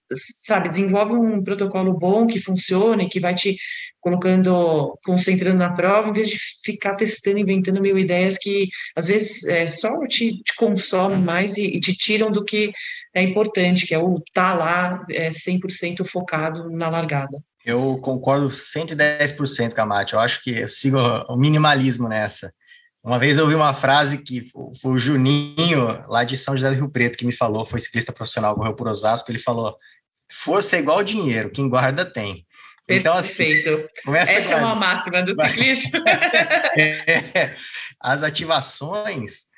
sabe, 0.45 0.69
desenvolve 0.69 1.13
um 1.13 1.43
protocolo 1.43 1.93
bom 1.93 2.27
que 2.27 2.41
funcione, 2.41 3.09
que 3.09 3.21
vai 3.21 3.35
te 3.35 3.57
colocando, 4.01 4.99
concentrando 5.05 5.59
na 5.59 5.73
prova, 5.73 6.09
em 6.09 6.13
vez 6.13 6.29
de 6.29 6.39
ficar 6.65 6.95
testando, 6.95 7.39
inventando 7.39 7.81
mil 7.81 7.99
ideias 7.99 8.39
que 8.39 8.69
às 8.97 9.09
vezes 9.09 9.45
é, 9.45 9.67
só 9.67 10.07
te, 10.07 10.43
te 10.43 10.55
consomem 10.57 11.21
mais 11.21 11.57
e, 11.57 11.67
e, 11.67 11.81
te 11.81 11.95
tiram 11.95 12.31
do 12.31 12.45
que 12.45 12.73
é 13.15 13.23
importante, 13.23 13.87
que 13.87 13.95
é 13.95 13.99
o 13.99 14.17
estar 14.17 14.53
tá 14.53 14.55
lá 14.55 15.07
é, 15.11 15.31
100% 15.31 16.05
focado 16.05 16.71
na 16.71 16.89
largada. 16.89 17.39
Eu 17.65 17.99
concordo 18.01 18.49
110% 18.49 19.75
com 19.75 19.81
a 19.83 19.87
Mate. 19.87 20.15
Eu 20.15 20.21
acho 20.21 20.43
que 20.43 20.59
eu 20.59 20.69
sigo 20.69 20.99
o 21.29 21.37
minimalismo 21.37 22.09
nessa. 22.09 22.51
Uma 23.03 23.19
vez 23.19 23.39
eu 23.39 23.45
ouvi 23.45 23.55
uma 23.55 23.73
frase 23.73 24.19
que 24.19 24.43
foi 24.81 24.93
o 24.93 24.99
Juninho, 24.99 26.05
lá 26.09 26.25
de 26.25 26.37
São 26.37 26.55
José 26.55 26.71
do 26.71 26.77
Rio 26.77 26.91
Preto, 26.91 27.17
que 27.17 27.25
me 27.25 27.33
falou, 27.33 27.65
foi 27.65 27.79
ciclista 27.79 28.13
profissional, 28.13 28.55
correu 28.55 28.75
por 28.75 28.89
Osasco, 28.89 29.31
ele 29.31 29.39
falou, 29.39 29.77
força 30.31 30.77
é 30.77 30.81
igual 30.81 31.03
dinheiro, 31.03 31.51
quem 31.51 31.69
guarda 31.69 32.05
tem. 32.05 32.47
Então, 32.89 33.15
assim, 33.15 33.35
Perfeito. 33.35 33.89
Essa 34.17 34.55
é 34.55 34.57
uma 34.57 34.75
máxima 34.75 35.23
do 35.23 35.35
ciclismo. 35.37 36.01
é, 36.77 37.55
as 38.01 38.23
ativações, 38.23 39.49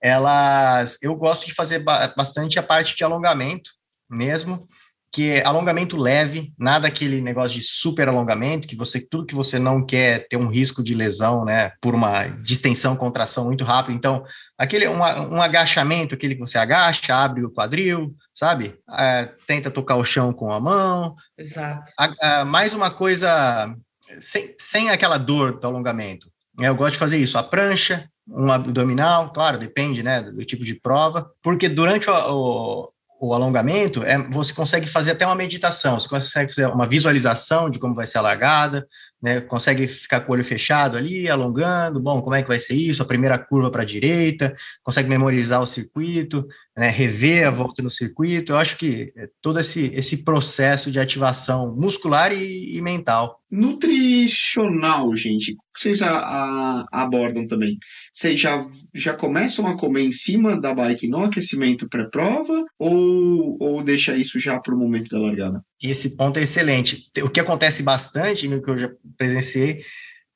elas, 0.00 0.98
eu 1.02 1.14
gosto 1.16 1.46
de 1.46 1.54
fazer 1.54 1.78
bastante 2.16 2.58
a 2.58 2.62
parte 2.62 2.94
de 2.94 3.02
alongamento 3.02 3.70
mesmo, 4.08 4.66
que 5.14 5.30
é 5.30 5.46
alongamento 5.46 5.96
leve, 5.96 6.52
nada 6.58 6.88
aquele 6.88 7.20
negócio 7.20 7.60
de 7.60 7.64
super 7.64 8.08
alongamento, 8.08 8.66
que 8.66 8.74
você 8.74 9.00
tudo 9.00 9.26
que 9.26 9.34
você 9.34 9.60
não 9.60 9.86
quer 9.86 10.26
ter 10.26 10.36
um 10.36 10.48
risco 10.48 10.82
de 10.82 10.92
lesão, 10.92 11.44
né, 11.44 11.70
por 11.80 11.94
uma 11.94 12.24
distensão, 12.24 12.96
contração 12.96 13.44
muito 13.44 13.62
rápido. 13.62 13.94
Então, 13.94 14.24
aquele 14.58 14.88
um, 14.88 14.98
um 14.98 15.40
agachamento, 15.40 16.16
aquele 16.16 16.34
que 16.34 16.40
você 16.40 16.58
agacha, 16.58 17.14
abre 17.14 17.44
o 17.44 17.50
quadril, 17.52 18.12
sabe? 18.34 18.76
É, 18.90 19.30
tenta 19.46 19.70
tocar 19.70 19.94
o 19.94 20.04
chão 20.04 20.32
com 20.32 20.52
a 20.52 20.58
mão. 20.58 21.14
Exato. 21.38 21.92
A, 21.96 22.40
a, 22.40 22.44
mais 22.44 22.74
uma 22.74 22.90
coisa 22.90 23.72
sem, 24.18 24.52
sem 24.58 24.90
aquela 24.90 25.16
dor 25.16 25.60
do 25.60 25.66
alongamento. 25.68 26.28
Eu 26.58 26.74
gosto 26.74 26.94
de 26.94 26.98
fazer 26.98 27.18
isso, 27.18 27.38
a 27.38 27.42
prancha, 27.44 28.08
um 28.26 28.50
abdominal, 28.50 29.32
claro, 29.32 29.58
depende, 29.58 30.02
né, 30.02 30.22
do 30.22 30.44
tipo 30.44 30.64
de 30.64 30.74
prova, 30.74 31.30
porque 31.40 31.68
durante 31.68 32.10
o, 32.10 32.14
o 32.14 32.93
o 33.26 33.34
alongamento, 33.34 34.02
é, 34.02 34.18
você 34.18 34.52
consegue 34.52 34.86
fazer 34.86 35.12
até 35.12 35.26
uma 35.26 35.34
meditação, 35.34 35.98
você 35.98 36.08
consegue 36.08 36.54
fazer 36.54 36.68
uma 36.68 36.86
visualização 36.86 37.68
de 37.68 37.78
como 37.78 37.94
vai 37.94 38.06
ser 38.06 38.18
a 38.18 38.22
largada, 38.22 38.86
né, 39.22 39.40
consegue 39.40 39.86
ficar 39.88 40.20
com 40.20 40.32
o 40.32 40.34
olho 40.34 40.44
fechado 40.44 40.98
ali, 40.98 41.30
alongando, 41.30 42.00
bom, 42.00 42.20
como 42.20 42.36
é 42.36 42.42
que 42.42 42.48
vai 42.48 42.58
ser 42.58 42.74
isso, 42.74 43.02
a 43.02 43.06
primeira 43.06 43.38
curva 43.38 43.70
para 43.70 43.82
a 43.82 43.86
direita, 43.86 44.52
consegue 44.82 45.08
memorizar 45.08 45.62
o 45.62 45.66
circuito, 45.66 46.46
né, 46.76 46.88
rever 46.88 47.46
a 47.46 47.50
volta 47.50 47.82
no 47.82 47.90
circuito, 47.90 48.52
eu 48.52 48.56
acho 48.56 48.76
que 48.76 49.12
é 49.16 49.28
todo 49.40 49.60
esse, 49.60 49.92
esse 49.94 50.24
processo 50.24 50.90
de 50.90 50.98
ativação 50.98 51.74
muscular 51.76 52.32
e, 52.32 52.76
e 52.76 52.82
mental. 52.82 53.40
Nutricional, 53.50 55.14
gente, 55.14 55.56
vocês 55.76 56.02
a, 56.02 56.10
a, 56.10 56.86
abordam 56.90 57.46
também? 57.46 57.78
Vocês 58.12 58.40
já, 58.40 58.66
já 58.92 59.14
começam 59.14 59.68
a 59.68 59.76
comer 59.76 60.02
em 60.02 60.10
cima 60.12 60.60
da 60.60 60.74
bike 60.74 61.06
no 61.06 61.24
aquecimento 61.24 61.88
pré-prova 61.88 62.64
ou, 62.76 63.56
ou 63.60 63.84
deixa 63.84 64.16
isso 64.16 64.40
já 64.40 64.58
para 64.58 64.74
o 64.74 64.78
momento 64.78 65.08
da 65.08 65.20
largada? 65.20 65.62
Esse 65.80 66.16
ponto 66.16 66.38
é 66.38 66.42
excelente. 66.42 67.08
O 67.22 67.30
que 67.30 67.38
acontece 67.38 67.84
bastante, 67.84 68.48
no 68.48 68.60
que 68.60 68.70
eu 68.70 68.78
já 68.78 68.90
presenciei, 69.16 69.84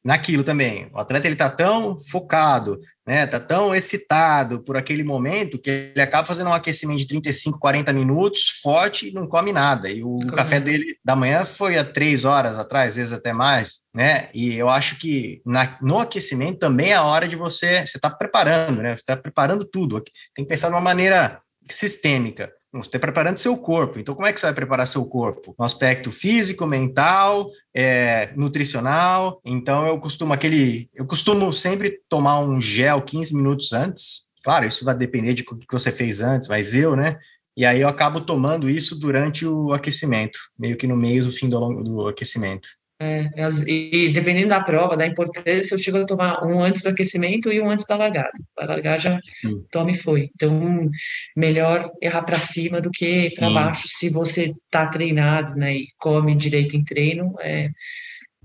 naquilo 0.04 0.44
também. 0.44 0.88
O 0.92 0.98
atleta 0.98 1.26
ele 1.26 1.36
tá 1.36 1.50
tão 1.50 1.98
focado, 1.98 2.80
né? 3.06 3.26
Tá 3.26 3.40
tão 3.40 3.74
excitado 3.74 4.62
por 4.62 4.76
aquele 4.76 5.02
momento 5.02 5.58
que 5.58 5.92
ele 5.94 6.00
acaba 6.00 6.26
fazendo 6.26 6.50
um 6.50 6.54
aquecimento 6.54 6.98
de 6.98 7.06
35, 7.06 7.58
40 7.58 7.92
minutos, 7.92 8.60
forte 8.62 9.08
e 9.08 9.12
não 9.12 9.26
come 9.26 9.52
nada. 9.52 9.90
E 9.90 10.02
o 10.02 10.16
café 10.34 10.60
dele 10.60 10.96
da 11.04 11.16
manhã 11.16 11.44
foi 11.44 11.78
há 11.78 11.84
três 11.84 12.24
horas 12.24 12.58
atrás, 12.58 12.92
às 12.92 12.96
vezes 12.96 13.12
até 13.12 13.32
mais, 13.32 13.80
né? 13.94 14.28
E 14.32 14.54
eu 14.54 14.68
acho 14.68 14.98
que 14.98 15.40
na, 15.44 15.76
no 15.82 15.98
aquecimento 15.98 16.58
também 16.58 16.92
é 16.92 16.96
a 16.96 17.04
hora 17.04 17.28
de 17.28 17.36
você, 17.36 17.86
você 17.86 17.98
tá 17.98 18.10
preparando, 18.10 18.82
né? 18.82 18.96
Você 18.96 19.04
tá 19.04 19.16
preparando 19.16 19.64
tudo. 19.64 20.02
Tem 20.34 20.44
que 20.44 20.48
pensar 20.48 20.68
de 20.68 20.74
uma 20.74 20.80
maneira 20.80 21.38
sistêmica. 21.74 22.52
Você 22.72 22.88
está 22.88 22.98
preparando 22.98 23.38
seu 23.38 23.56
corpo. 23.56 23.98
Então, 23.98 24.14
como 24.14 24.26
é 24.26 24.32
que 24.32 24.38
você 24.38 24.46
vai 24.46 24.54
preparar 24.54 24.86
seu 24.86 25.04
corpo? 25.06 25.54
No 25.58 25.64
aspecto 25.64 26.12
físico, 26.12 26.66
mental, 26.66 27.50
é, 27.74 28.30
nutricional. 28.36 29.40
Então, 29.44 29.86
eu 29.86 29.98
costumo 29.98 30.34
aquele. 30.34 30.90
Eu 30.94 31.06
costumo 31.06 31.50
sempre 31.52 32.00
tomar 32.08 32.40
um 32.40 32.60
gel 32.60 33.00
15 33.00 33.34
minutos 33.34 33.72
antes. 33.72 34.28
Claro, 34.44 34.66
isso 34.66 34.84
vai 34.84 34.96
depender 34.96 35.34
de 35.34 35.42
o 35.42 35.56
que 35.56 35.66
você 35.72 35.90
fez 35.90 36.20
antes, 36.20 36.48
mas 36.48 36.74
eu, 36.74 36.94
né? 36.94 37.18
E 37.56 37.64
aí 37.66 37.80
eu 37.80 37.88
acabo 37.88 38.20
tomando 38.20 38.70
isso 38.70 38.94
durante 38.94 39.44
o 39.44 39.72
aquecimento, 39.72 40.38
meio 40.56 40.76
que 40.76 40.86
no 40.86 40.96
meio 40.96 41.24
do 41.24 41.32
fim 41.32 41.48
do, 41.48 41.82
do 41.82 42.06
aquecimento. 42.06 42.68
É, 43.00 43.30
e 43.68 44.08
dependendo 44.08 44.48
da 44.48 44.60
prova, 44.60 44.96
da 44.96 45.06
importância, 45.06 45.74
eu 45.74 45.78
chego 45.78 45.98
a 45.98 46.04
tomar 46.04 46.44
um 46.44 46.60
antes 46.60 46.82
do 46.82 46.88
aquecimento 46.88 47.52
e 47.52 47.60
um 47.60 47.70
antes 47.70 47.86
da 47.86 47.96
largada. 47.96 48.32
A 48.58 48.64
largar 48.64 48.98
já 48.98 49.20
Sim. 49.40 49.64
tome 49.70 49.94
foi. 49.94 50.30
Então, 50.34 50.90
melhor 51.36 51.92
errar 52.02 52.22
para 52.22 52.40
cima 52.40 52.80
do 52.80 52.90
que 52.90 53.28
para 53.36 53.50
baixo 53.50 53.86
se 53.86 54.10
você 54.10 54.46
está 54.46 54.88
treinado, 54.88 55.54
né? 55.56 55.76
E 55.76 55.86
come 55.96 56.34
direito 56.34 56.76
em 56.76 56.84
treino, 56.84 57.36
é 57.40 57.70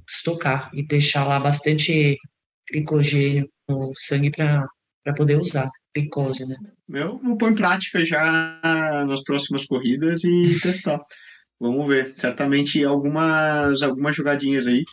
estocar 0.08 0.70
e 0.72 0.86
deixar 0.86 1.26
lá 1.26 1.40
bastante 1.40 2.18
glicogênio 2.72 3.50
no 3.68 3.92
sangue 3.96 4.30
para 4.30 4.68
poder 5.16 5.40
usar 5.40 5.68
glicose, 5.96 6.46
né? 6.46 6.56
Eu 6.90 7.20
vou 7.24 7.38
pôr 7.38 7.52
em 7.52 7.56
prática 7.56 8.06
já 8.06 8.60
nas 9.08 9.24
próximas 9.24 9.66
corridas 9.66 10.24
e 10.24 10.60
testar. 10.62 11.00
Vamos 11.64 11.88
ver. 11.88 12.12
Certamente 12.16 12.84
algumas, 12.84 13.82
algumas 13.82 14.16
jogadinhas 14.16 14.68
aí 14.68 14.84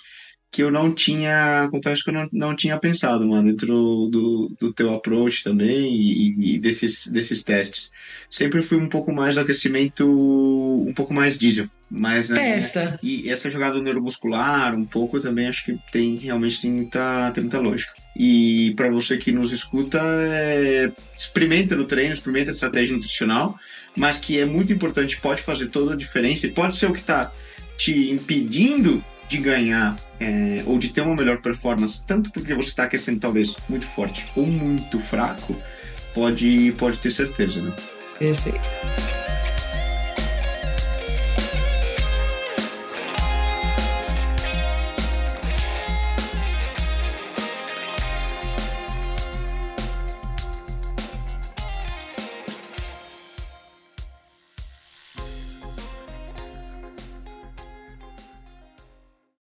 que 0.53 0.63
eu 0.63 0.71
não 0.71 0.93
tinha, 0.93 1.69
confesso 1.71 2.03
que 2.03 2.11
eu 2.11 2.15
não, 2.15 2.29
não 2.33 2.57
tinha 2.57 2.77
pensado, 2.77 3.27
mano, 3.27 3.51
dentro 3.51 4.09
do, 4.11 4.53
do 4.61 4.73
teu 4.73 4.93
approach 4.93 5.45
também 5.45 5.95
e, 5.95 6.55
e, 6.55 6.59
desses, 6.59 7.07
desses 7.07 7.45
testes. 7.45 7.93
Sempre 8.29 8.61
fui 8.61 8.77
um 8.77 8.89
pouco 8.89 9.13
mais 9.13 9.37
do 9.37 9.43
aquecimento, 9.43 10.05
um 10.05 10.93
pouco 10.93 11.15
mais 11.15 11.39
diesel. 11.39 11.69
Mas, 11.89 12.31
né, 12.31 12.37
Testa. 12.37 12.99
E 13.03 13.29
essa 13.29 13.51
jogada 13.51 13.81
neuromuscular, 13.81 14.75
um 14.75 14.85
pouco 14.85 15.21
também, 15.21 15.49
acho 15.49 15.65
que 15.65 15.79
tem 15.91 16.17
realmente 16.17 16.61
tem 16.61 16.71
muita, 16.71 17.31
tem 17.33 17.45
muita 17.45 17.59
lógica. 17.59 17.93
E 18.17 18.73
para 18.77 18.91
você 18.91 19.17
que 19.17 19.33
nos 19.33 19.53
escuta, 19.53 20.01
é, 20.03 20.93
experimenta 21.15 21.75
no 21.75 21.85
treino, 21.85 22.15
experimenta 22.15 22.51
a 22.51 22.55
estratégia 22.55 22.95
nutricional 22.95 23.59
mas 23.97 24.19
que 24.19 24.39
é 24.39 24.45
muito 24.45 24.73
importante, 24.73 25.21
pode 25.21 25.43
fazer 25.43 25.69
toda 25.69 25.95
a 25.95 25.97
diferença 25.97 26.47
e 26.47 26.51
pode 26.51 26.77
ser 26.77 26.87
o 26.87 26.93
que 26.93 27.01
está 27.01 27.33
te 27.77 28.11
impedindo 28.11 29.03
de 29.29 29.39
ganhar 29.39 29.97
é, 30.19 30.63
ou 30.67 30.79
de 30.79 30.89
ter 30.89 31.03
uma 31.03 31.15
melhor 31.15 31.41
performance, 31.41 32.05
tanto 32.05 32.31
porque 32.33 32.55
você 32.55 32.69
está 32.69 32.85
aquecendo 32.85 33.21
talvez 33.21 33.57
muito 33.69 33.87
forte 33.87 34.27
ou 34.35 34.45
muito 34.45 34.99
fraco, 34.99 35.57
pode, 36.13 36.73
pode 36.73 36.99
ter 36.99 37.11
certeza, 37.11 37.63
né? 37.63 37.73
Perfeito. 38.19 39.10